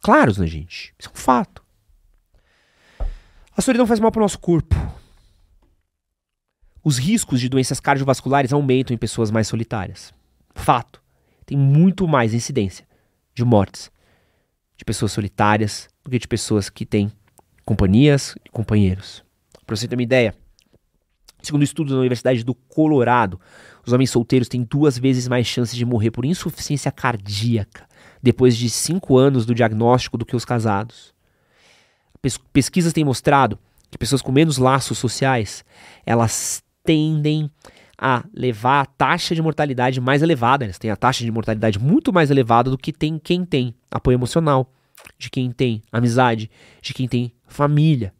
claros 0.00 0.38
na 0.38 0.46
gente. 0.46 0.94
Isso 0.98 1.08
é 1.08 1.12
um 1.12 1.14
fato. 1.16 1.62
A 3.56 3.60
solidão 3.60 3.86
faz 3.86 4.00
mal 4.00 4.10
para 4.10 4.20
o 4.20 4.22
nosso 4.22 4.38
corpo. 4.38 4.74
Os 6.82 6.96
riscos 6.96 7.40
de 7.40 7.48
doenças 7.48 7.78
cardiovasculares 7.78 8.52
aumentam 8.52 8.94
em 8.94 8.98
pessoas 8.98 9.30
mais 9.30 9.46
solitárias. 9.46 10.14
Fato. 10.54 11.02
Tem 11.44 11.58
muito 11.58 12.08
mais 12.08 12.32
incidência 12.32 12.86
de 13.34 13.44
mortes 13.44 13.90
de 14.76 14.84
pessoas 14.84 15.12
solitárias 15.12 15.90
do 16.02 16.10
que 16.10 16.18
de 16.18 16.26
pessoas 16.26 16.70
que 16.70 16.86
têm 16.86 17.12
companhias 17.66 18.34
e 18.42 18.48
companheiros. 18.48 19.22
Para 19.66 19.76
você 19.76 19.86
ter 19.86 19.94
uma 19.94 20.02
ideia, 20.02 20.34
segundo 21.42 21.60
um 21.60 21.64
estudo 21.64 21.92
da 21.92 22.00
Universidade 22.00 22.42
do 22.42 22.54
Colorado, 22.54 23.38
os 23.90 23.92
homens 23.92 24.10
solteiros 24.10 24.48
têm 24.48 24.62
duas 24.62 24.96
vezes 24.96 25.26
mais 25.26 25.46
chances 25.46 25.74
de 25.74 25.84
morrer 25.84 26.12
por 26.12 26.24
insuficiência 26.24 26.92
cardíaca 26.92 27.88
depois 28.22 28.56
de 28.56 28.70
cinco 28.70 29.16
anos 29.16 29.44
do 29.44 29.54
diagnóstico 29.54 30.16
do 30.16 30.24
que 30.24 30.36
os 30.36 30.44
casados. 30.44 31.12
Pes 32.22 32.38
pesquisas 32.38 32.92
têm 32.92 33.04
mostrado 33.04 33.58
que 33.90 33.98
pessoas 33.98 34.22
com 34.22 34.30
menos 34.30 34.58
laços 34.58 34.96
sociais 34.96 35.64
elas 36.06 36.62
tendem 36.84 37.50
a 37.98 38.24
levar 38.32 38.82
a 38.82 38.86
taxa 38.86 39.34
de 39.34 39.42
mortalidade 39.42 40.00
mais 40.00 40.22
elevada. 40.22 40.64
Eles 40.64 40.78
têm 40.78 40.90
a 40.90 40.96
taxa 40.96 41.24
de 41.24 41.30
mortalidade 41.32 41.78
muito 41.78 42.12
mais 42.12 42.30
elevada 42.30 42.70
do 42.70 42.78
que 42.78 42.92
tem 42.92 43.18
quem 43.18 43.44
tem 43.44 43.74
apoio 43.90 44.14
emocional, 44.14 44.72
de 45.18 45.28
quem 45.28 45.50
tem 45.50 45.82
amizade, 45.90 46.48
de 46.80 46.94
quem 46.94 47.08
tem 47.08 47.34
família. 47.48 48.14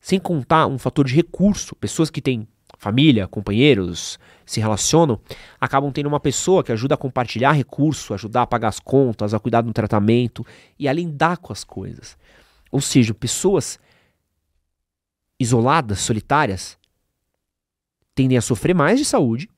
Sem 0.00 0.20
contar 0.20 0.68
um 0.68 0.78
fator 0.78 1.06
de 1.06 1.14
recurso, 1.14 1.74
pessoas 1.76 2.08
que 2.08 2.22
têm 2.22 2.46
família, 2.82 3.28
companheiros, 3.28 4.18
se 4.44 4.58
relacionam, 4.58 5.20
acabam 5.60 5.92
tendo 5.92 6.08
uma 6.08 6.18
pessoa 6.18 6.64
que 6.64 6.72
ajuda 6.72 6.96
a 6.96 6.98
compartilhar 6.98 7.52
recurso, 7.52 8.12
ajudar 8.12 8.42
a 8.42 8.46
pagar 8.46 8.68
as 8.68 8.80
contas, 8.80 9.32
a 9.32 9.38
cuidar 9.38 9.60
do 9.60 9.72
tratamento 9.72 10.44
e 10.76 10.88
a 10.88 10.92
lidar 10.92 11.36
com 11.36 11.52
as 11.52 11.62
coisas. 11.62 12.18
Ou 12.72 12.80
seja, 12.80 13.14
pessoas 13.14 13.78
isoladas, 15.38 16.00
solitárias, 16.00 16.76
tendem 18.16 18.36
a 18.36 18.42
sofrer 18.42 18.74
mais 18.74 18.98
de 18.98 19.04
saúde 19.04 19.48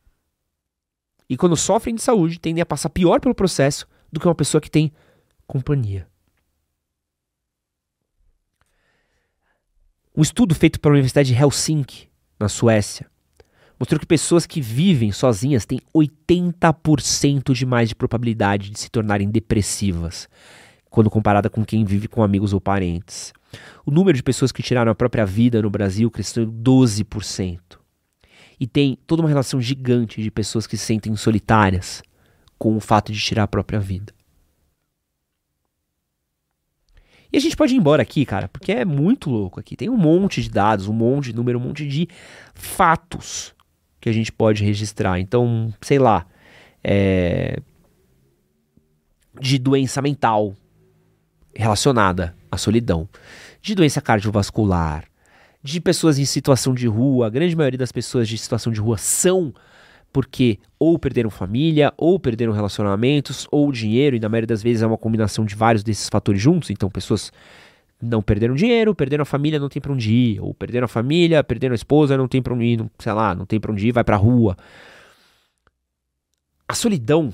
e 1.26 1.34
quando 1.34 1.56
sofrem 1.56 1.94
de 1.94 2.02
saúde 2.02 2.38
tendem 2.38 2.60
a 2.60 2.66
passar 2.66 2.90
pior 2.90 3.20
pelo 3.20 3.34
processo 3.34 3.88
do 4.12 4.20
que 4.20 4.28
uma 4.28 4.34
pessoa 4.34 4.60
que 4.60 4.70
tem 4.70 4.92
companhia. 5.46 6.06
Um 10.14 10.20
estudo 10.20 10.54
feito 10.54 10.78
pela 10.78 10.92
Universidade 10.92 11.28
de 11.28 11.42
Helsinki, 11.42 12.10
na 12.38 12.50
Suécia, 12.50 13.10
mostrou 13.84 14.00
que 14.00 14.06
pessoas 14.06 14.46
que 14.46 14.62
vivem 14.62 15.12
sozinhas 15.12 15.66
têm 15.66 15.78
80% 15.94 17.52
de 17.52 17.66
mais 17.66 17.90
de 17.90 17.94
probabilidade 17.94 18.70
de 18.70 18.80
se 18.80 18.90
tornarem 18.90 19.30
depressivas 19.30 20.26
quando 20.88 21.10
comparada 21.10 21.50
com 21.50 21.62
quem 21.62 21.84
vive 21.84 22.08
com 22.08 22.22
amigos 22.22 22.54
ou 22.54 22.60
parentes. 22.62 23.34
O 23.84 23.90
número 23.90 24.16
de 24.16 24.22
pessoas 24.22 24.50
que 24.50 24.62
tiraram 24.62 24.90
a 24.90 24.94
própria 24.94 25.26
vida 25.26 25.60
no 25.60 25.68
Brasil 25.68 26.10
cresceu 26.10 26.46
12%. 26.46 27.60
E 28.58 28.66
tem 28.66 28.96
toda 29.06 29.20
uma 29.20 29.28
relação 29.28 29.60
gigante 29.60 30.22
de 30.22 30.30
pessoas 30.30 30.66
que 30.66 30.78
se 30.78 30.86
sentem 30.86 31.14
solitárias 31.14 32.02
com 32.56 32.74
o 32.74 32.80
fato 32.80 33.12
de 33.12 33.20
tirar 33.20 33.42
a 33.42 33.48
própria 33.48 33.80
vida. 33.80 34.14
E 37.30 37.36
a 37.36 37.40
gente 37.40 37.56
pode 37.56 37.74
ir 37.74 37.76
embora 37.76 38.00
aqui, 38.00 38.24
cara, 38.24 38.48
porque 38.48 38.72
é 38.72 38.84
muito 38.84 39.28
louco 39.28 39.60
aqui. 39.60 39.76
Tem 39.76 39.90
um 39.90 39.96
monte 39.96 40.40
de 40.40 40.48
dados, 40.48 40.88
um 40.88 40.94
monte 40.94 41.26
de 41.26 41.34
número, 41.34 41.58
um 41.58 41.62
monte 41.62 41.86
de 41.86 42.08
fatos 42.54 43.53
que 44.04 44.10
a 44.10 44.12
gente 44.12 44.30
pode 44.30 44.62
registrar. 44.62 45.18
Então, 45.18 45.72
sei 45.80 45.98
lá, 45.98 46.26
é... 46.84 47.58
de 49.40 49.58
doença 49.58 50.02
mental 50.02 50.54
relacionada 51.56 52.36
à 52.50 52.58
solidão, 52.58 53.08
de 53.62 53.74
doença 53.74 54.02
cardiovascular, 54.02 55.04
de 55.62 55.80
pessoas 55.80 56.18
em 56.18 56.26
situação 56.26 56.74
de 56.74 56.86
rua. 56.86 57.28
A 57.28 57.30
grande 57.30 57.56
maioria 57.56 57.78
das 57.78 57.90
pessoas 57.90 58.28
de 58.28 58.36
situação 58.36 58.70
de 58.70 58.78
rua 58.78 58.98
são 58.98 59.54
porque 60.12 60.58
ou 60.78 60.98
perderam 60.98 61.30
família, 61.30 61.90
ou 61.96 62.20
perderam 62.20 62.52
relacionamentos, 62.52 63.48
ou 63.50 63.72
dinheiro, 63.72 64.16
e 64.16 64.20
na 64.20 64.28
maioria 64.28 64.48
das 64.48 64.62
vezes 64.62 64.82
é 64.82 64.86
uma 64.86 64.98
combinação 64.98 65.46
de 65.46 65.54
vários 65.54 65.82
desses 65.82 66.10
fatores 66.10 66.42
juntos. 66.42 66.68
Então, 66.68 66.90
pessoas 66.90 67.32
não 68.04 68.22
perderam 68.22 68.54
dinheiro, 68.54 68.94
perderam 68.94 69.22
a 69.22 69.26
família, 69.26 69.58
não 69.58 69.68
tem 69.68 69.80
para 69.80 69.92
onde 69.92 70.12
ir, 70.12 70.40
ou 70.40 70.52
perderam 70.54 70.84
a 70.84 70.88
família, 70.88 71.42
perderam 71.42 71.72
a 71.72 71.74
esposa, 71.74 72.16
não 72.16 72.28
tem 72.28 72.42
para 72.42 72.54
onde 72.54 72.64
ir, 72.64 72.76
não, 72.76 72.90
sei 72.98 73.12
lá, 73.12 73.34
não 73.34 73.46
tem 73.46 73.58
para 73.58 73.72
onde 73.72 73.88
ir, 73.88 73.92
vai 73.92 74.04
para 74.04 74.16
rua. 74.16 74.56
A 76.68 76.74
solidão, 76.74 77.32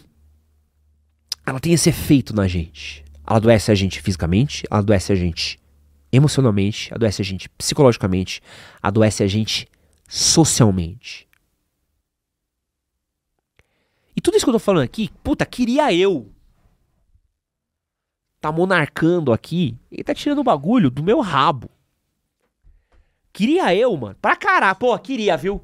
ela 1.46 1.60
tem 1.60 1.72
esse 1.72 1.88
efeito 1.88 2.34
na 2.34 2.46
gente. 2.46 3.04
Ela 3.26 3.36
adoece 3.36 3.70
a 3.70 3.74
gente 3.74 4.00
fisicamente, 4.00 4.64
ela 4.70 4.80
adoece 4.80 5.12
a 5.12 5.16
gente 5.16 5.60
emocionalmente, 6.12 6.92
adoece 6.92 7.22
a 7.22 7.24
gente 7.24 7.48
psicologicamente, 7.50 8.40
adoece 8.82 9.22
a 9.22 9.26
gente 9.26 9.68
socialmente. 10.08 11.28
E 14.16 14.20
tudo 14.20 14.36
isso 14.36 14.44
que 14.44 14.50
eu 14.50 14.54
tô 14.54 14.58
falando 14.58 14.82
aqui, 14.82 15.10
puta, 15.22 15.46
queria 15.46 15.92
eu. 15.94 16.28
Tá 18.40 18.50
monarcando 18.50 19.32
aqui 19.32 19.76
e 19.90 20.02
tá 20.02 20.14
tirando 20.14 20.38
o 20.38 20.44
bagulho 20.44 20.90
do 20.90 21.02
meu 21.02 21.20
rabo. 21.20 21.70
Queria 23.32 23.74
eu, 23.74 23.96
mano. 23.96 24.16
Pra 24.20 24.34
caralho, 24.34 24.76
pô, 24.76 24.98
queria, 24.98 25.36
viu? 25.36 25.62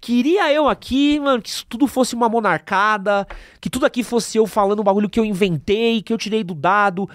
Queria 0.00 0.52
eu 0.52 0.68
aqui, 0.68 1.18
mano, 1.18 1.42
que 1.42 1.48
isso 1.48 1.66
tudo 1.66 1.86
fosse 1.86 2.14
uma 2.14 2.28
monarcada, 2.28 3.26
que 3.60 3.68
tudo 3.68 3.86
aqui 3.86 4.04
fosse 4.04 4.38
eu 4.38 4.46
falando 4.46 4.80
um 4.80 4.84
bagulho 4.84 5.08
que 5.08 5.18
eu 5.18 5.24
inventei, 5.24 6.02
que 6.02 6.12
eu 6.12 6.18
tirei 6.18 6.44
do 6.44 6.54
dado. 6.54 7.08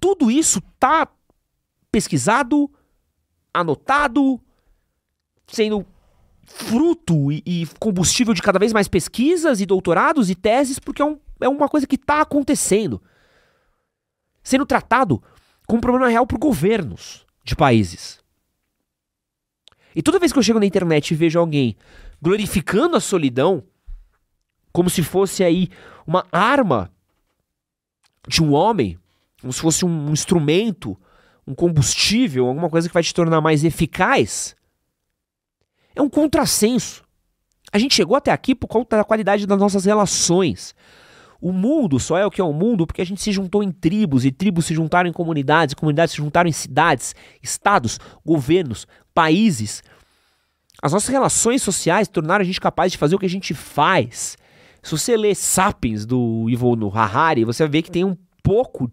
Tudo 0.00 0.30
isso 0.30 0.60
tá 0.80 1.06
pesquisado, 1.92 2.70
anotado, 3.54 4.40
sendo 5.46 5.86
fruto 6.44 7.30
e, 7.30 7.42
e, 7.46 7.66
combustível 7.78 8.34
de 8.34 8.42
cada 8.42 8.58
vez 8.58 8.72
mais 8.72 8.88
pesquisas 8.88 9.60
e 9.60 9.66
doutorados 9.66 10.30
e 10.30 10.34
teses, 10.34 10.78
porque 10.78 11.02
é, 11.02 11.04
um, 11.04 11.18
é 11.40 11.48
uma 11.48 11.68
coisa 11.68 11.86
que 11.86 11.96
está 11.96 12.20
acontecendo. 12.20 13.00
Sendo 14.48 14.64
tratado 14.64 15.22
como 15.66 15.76
um 15.76 15.80
problema 15.82 16.08
real 16.08 16.26
por 16.26 16.38
governos 16.38 17.26
de 17.44 17.54
países. 17.54 18.18
E 19.94 20.02
toda 20.02 20.18
vez 20.18 20.32
que 20.32 20.38
eu 20.38 20.42
chego 20.42 20.58
na 20.58 20.64
internet 20.64 21.10
e 21.10 21.14
vejo 21.14 21.38
alguém 21.38 21.76
glorificando 22.18 22.96
a 22.96 23.00
solidão, 23.00 23.62
como 24.72 24.88
se 24.88 25.02
fosse 25.02 25.44
aí 25.44 25.68
uma 26.06 26.26
arma 26.32 26.90
de 28.26 28.42
um 28.42 28.54
homem, 28.54 28.98
como 29.38 29.52
se 29.52 29.60
fosse 29.60 29.84
um 29.84 30.10
instrumento, 30.12 30.98
um 31.46 31.54
combustível, 31.54 32.46
alguma 32.46 32.70
coisa 32.70 32.88
que 32.88 32.94
vai 32.94 33.02
te 33.02 33.12
tornar 33.12 33.42
mais 33.42 33.64
eficaz, 33.64 34.56
é 35.94 36.00
um 36.00 36.08
contrassenso. 36.08 37.04
A 37.70 37.78
gente 37.78 37.94
chegou 37.94 38.16
até 38.16 38.30
aqui 38.30 38.54
por 38.54 38.66
conta 38.66 38.96
da 38.96 39.04
qualidade 39.04 39.46
das 39.46 39.58
nossas 39.58 39.84
relações. 39.84 40.74
O 41.40 41.52
mundo 41.52 42.00
só 42.00 42.18
é 42.18 42.26
o 42.26 42.30
que 42.30 42.40
é 42.40 42.44
o 42.44 42.52
mundo 42.52 42.86
porque 42.86 43.00
a 43.00 43.06
gente 43.06 43.22
se 43.22 43.30
juntou 43.30 43.62
em 43.62 43.70
tribos 43.70 44.24
e 44.24 44.32
tribos 44.32 44.66
se 44.66 44.74
juntaram 44.74 45.08
em 45.08 45.12
comunidades, 45.12 45.74
comunidades 45.74 46.12
se 46.12 46.18
juntaram 46.18 46.48
em 46.48 46.52
cidades, 46.52 47.14
estados, 47.42 47.98
governos, 48.24 48.86
países. 49.14 49.82
As 50.82 50.92
nossas 50.92 51.08
relações 51.08 51.62
sociais 51.62 52.08
tornaram 52.08 52.42
a 52.42 52.46
gente 52.46 52.60
capaz 52.60 52.90
de 52.90 52.98
fazer 52.98 53.14
o 53.14 53.18
que 53.18 53.26
a 53.26 53.30
gente 53.30 53.54
faz. 53.54 54.36
Se 54.82 54.90
você 54.92 55.16
lê 55.16 55.34
Sapiens 55.34 56.06
do 56.06 56.48
Ivo 56.48 56.74
Harari, 56.92 57.44
você 57.44 57.62
vai 57.62 57.70
ver 57.70 57.82
que 57.82 57.90
tem 57.90 58.04
um 58.04 58.16
pouco 58.42 58.90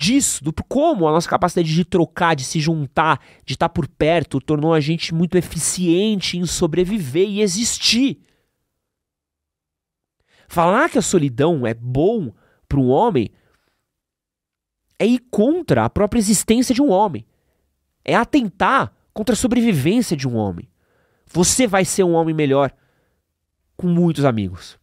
disso, 0.00 0.42
do 0.42 0.52
como 0.66 1.06
a 1.06 1.12
nossa 1.12 1.28
capacidade 1.28 1.72
de 1.72 1.84
trocar, 1.84 2.34
de 2.34 2.42
se 2.42 2.58
juntar, 2.58 3.20
de 3.44 3.52
estar 3.52 3.68
por 3.68 3.86
perto, 3.86 4.40
tornou 4.40 4.72
a 4.72 4.80
gente 4.80 5.14
muito 5.14 5.36
eficiente 5.36 6.38
em 6.38 6.46
sobreviver 6.46 7.28
e 7.28 7.42
existir. 7.42 8.18
Falar 10.50 10.90
que 10.90 10.98
a 10.98 11.02
solidão 11.02 11.64
é 11.64 11.72
bom 11.72 12.32
para 12.68 12.80
um 12.80 12.88
homem 12.88 13.30
é 14.98 15.06
ir 15.06 15.20
contra 15.30 15.84
a 15.84 15.88
própria 15.88 16.18
existência 16.18 16.74
de 16.74 16.82
um 16.82 16.90
homem. 16.90 17.24
É 18.04 18.16
atentar 18.16 18.92
contra 19.14 19.34
a 19.34 19.36
sobrevivência 19.36 20.16
de 20.16 20.26
um 20.26 20.34
homem. 20.34 20.68
Você 21.24 21.68
vai 21.68 21.84
ser 21.84 22.02
um 22.02 22.14
homem 22.14 22.34
melhor 22.34 22.72
com 23.76 23.86
muitos 23.86 24.24
amigos 24.24 24.76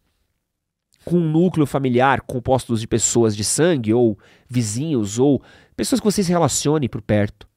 com 1.04 1.16
um 1.16 1.30
núcleo 1.30 1.64
familiar 1.64 2.20
composto 2.20 2.76
de 2.76 2.86
pessoas 2.86 3.34
de 3.34 3.42
sangue, 3.42 3.94
ou 3.94 4.18
vizinhos, 4.46 5.18
ou 5.18 5.42
pessoas 5.74 6.00
que 6.00 6.04
você 6.04 6.22
se 6.22 6.30
relacione 6.30 6.86
por 6.86 7.00
perto. 7.00 7.48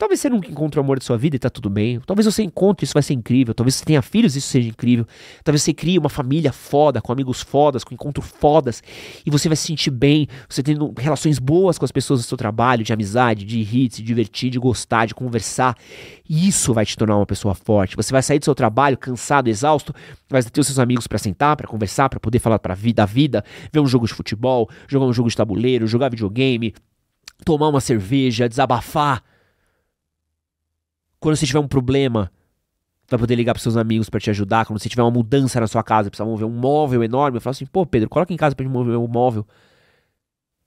Talvez 0.00 0.18
você 0.18 0.30
nunca 0.30 0.50
encontre 0.50 0.80
o 0.80 0.82
amor 0.82 0.98
da 0.98 1.04
sua 1.04 1.18
vida 1.18 1.36
e 1.36 1.38
tá 1.38 1.50
tudo 1.50 1.68
bem. 1.68 2.00
Talvez 2.06 2.24
você 2.24 2.42
encontre, 2.42 2.84
isso 2.84 2.94
vai 2.94 3.02
ser 3.02 3.12
incrível. 3.12 3.52
Talvez 3.52 3.74
você 3.74 3.84
tenha 3.84 4.00
filhos, 4.00 4.34
isso 4.34 4.48
seja 4.48 4.66
incrível. 4.66 5.06
Talvez 5.44 5.60
você 5.60 5.74
crie 5.74 5.98
uma 5.98 6.08
família 6.08 6.54
foda, 6.54 7.02
com 7.02 7.12
amigos 7.12 7.42
fodas, 7.42 7.84
com 7.84 7.92
encontros 7.92 8.26
fodas. 8.26 8.82
E 9.26 9.30
você 9.30 9.46
vai 9.46 9.56
se 9.56 9.66
sentir 9.66 9.90
bem. 9.90 10.26
Você 10.48 10.62
tendo 10.62 10.94
relações 10.96 11.38
boas 11.38 11.76
com 11.76 11.84
as 11.84 11.92
pessoas 11.92 12.20
do 12.20 12.22
seu 12.26 12.38
trabalho, 12.38 12.82
de 12.82 12.94
amizade, 12.94 13.44
de 13.44 13.62
rir, 13.62 13.88
de 13.88 13.96
se 13.96 14.02
divertir, 14.02 14.48
de 14.48 14.58
gostar, 14.58 15.04
de 15.04 15.14
conversar. 15.14 15.76
E 16.26 16.48
isso 16.48 16.72
vai 16.72 16.86
te 16.86 16.96
tornar 16.96 17.18
uma 17.18 17.26
pessoa 17.26 17.54
forte. 17.54 17.94
Você 17.94 18.10
vai 18.10 18.22
sair 18.22 18.38
do 18.38 18.46
seu 18.46 18.54
trabalho 18.54 18.96
cansado, 18.96 19.48
exausto, 19.48 19.94
vai 20.30 20.42
ter 20.42 20.62
os 20.62 20.66
seus 20.66 20.78
amigos 20.78 21.06
para 21.06 21.18
sentar, 21.18 21.58
para 21.58 21.68
conversar, 21.68 22.08
para 22.08 22.18
poder 22.18 22.38
falar 22.38 22.58
pra 22.58 22.74
vida, 22.74 23.02
da 23.02 23.04
vida, 23.04 23.44
ver 23.70 23.80
um 23.80 23.86
jogo 23.86 24.06
de 24.06 24.14
futebol, 24.14 24.66
jogar 24.88 25.04
um 25.04 25.12
jogo 25.12 25.28
de 25.28 25.36
tabuleiro, 25.36 25.86
jogar 25.86 26.08
videogame, 26.08 26.72
tomar 27.44 27.68
uma 27.68 27.82
cerveja, 27.82 28.48
desabafar 28.48 29.22
quando 31.20 31.36
você 31.36 31.46
tiver 31.46 31.58
um 31.58 31.68
problema, 31.68 32.32
vai 33.06 33.18
poder 33.20 33.36
ligar 33.36 33.52
para 33.52 33.62
seus 33.62 33.76
amigos 33.76 34.08
para 34.08 34.18
te 34.18 34.30
ajudar. 34.30 34.64
Quando 34.64 34.80
você 34.80 34.88
tiver 34.88 35.02
uma 35.02 35.10
mudança 35.10 35.60
na 35.60 35.66
sua 35.66 35.82
casa, 35.82 36.10
precisa 36.10 36.24
mover 36.24 36.46
um 36.46 36.50
móvel 36.50 37.04
enorme, 37.04 37.38
fala 37.38 37.52
assim: 37.52 37.66
pô, 37.66 37.84
Pedro, 37.84 38.08
coloca 38.08 38.32
em 38.32 38.36
casa 38.36 38.56
para 38.56 38.68
mover 38.68 38.96
um 38.96 39.06
móvel. 39.06 39.46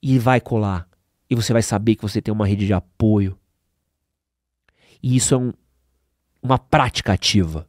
E 0.01 0.19
vai 0.19 0.39
colar. 0.39 0.87
E 1.29 1.35
você 1.35 1.51
vai 1.51 1.63
saber 1.63 1.95
que 1.95 2.01
você 2.01 2.21
tem 2.21 2.33
uma 2.33 2.45
rede 2.45 2.67
de 2.67 2.73
apoio. 2.73 3.37
E 5.01 5.15
isso 5.15 5.33
é 5.33 5.37
um, 5.37 5.51
uma 6.41 6.59
prática 6.59 7.13
ativa. 7.13 7.67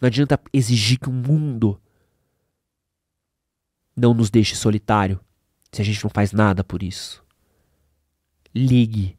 Não 0.00 0.06
adianta 0.06 0.38
exigir 0.52 0.98
que 0.98 1.08
o 1.08 1.12
mundo 1.12 1.80
não 3.96 4.12
nos 4.12 4.30
deixe 4.30 4.54
solitário 4.54 5.18
se 5.72 5.80
a 5.80 5.84
gente 5.84 6.04
não 6.04 6.10
faz 6.10 6.32
nada 6.32 6.62
por 6.62 6.82
isso. 6.82 7.24
Ligue, 8.54 9.18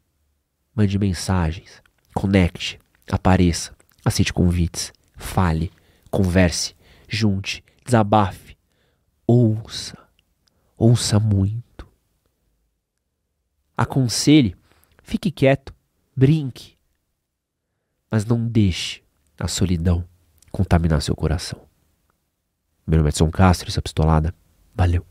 mande 0.76 0.98
mensagens, 1.00 1.82
Conecte, 2.18 2.80
apareça, 3.12 3.76
aceite 4.04 4.34
convites, 4.34 4.92
fale, 5.16 5.72
converse, 6.10 6.76
junte, 7.08 7.64
desabafe, 7.86 8.58
ouça, 9.28 9.96
ouça 10.76 11.20
muito. 11.20 11.88
Aconselhe, 13.78 14.56
fique 15.04 15.30
quieto, 15.30 15.76
brinque, 16.16 16.76
mas 18.10 18.26
não 18.26 18.48
deixe 18.48 19.04
a 19.40 19.48
solidão 19.48 20.04
contaminar 20.52 21.04
seu 21.04 21.16
coração. 21.16 21.62
Meu 22.88 22.98
nome 22.98 23.10
é 23.10 23.12
Edson 23.12 23.30
Castro, 23.30 23.70
essa 23.70 23.80
pistolada. 23.80 24.34
Valeu. 24.74 25.06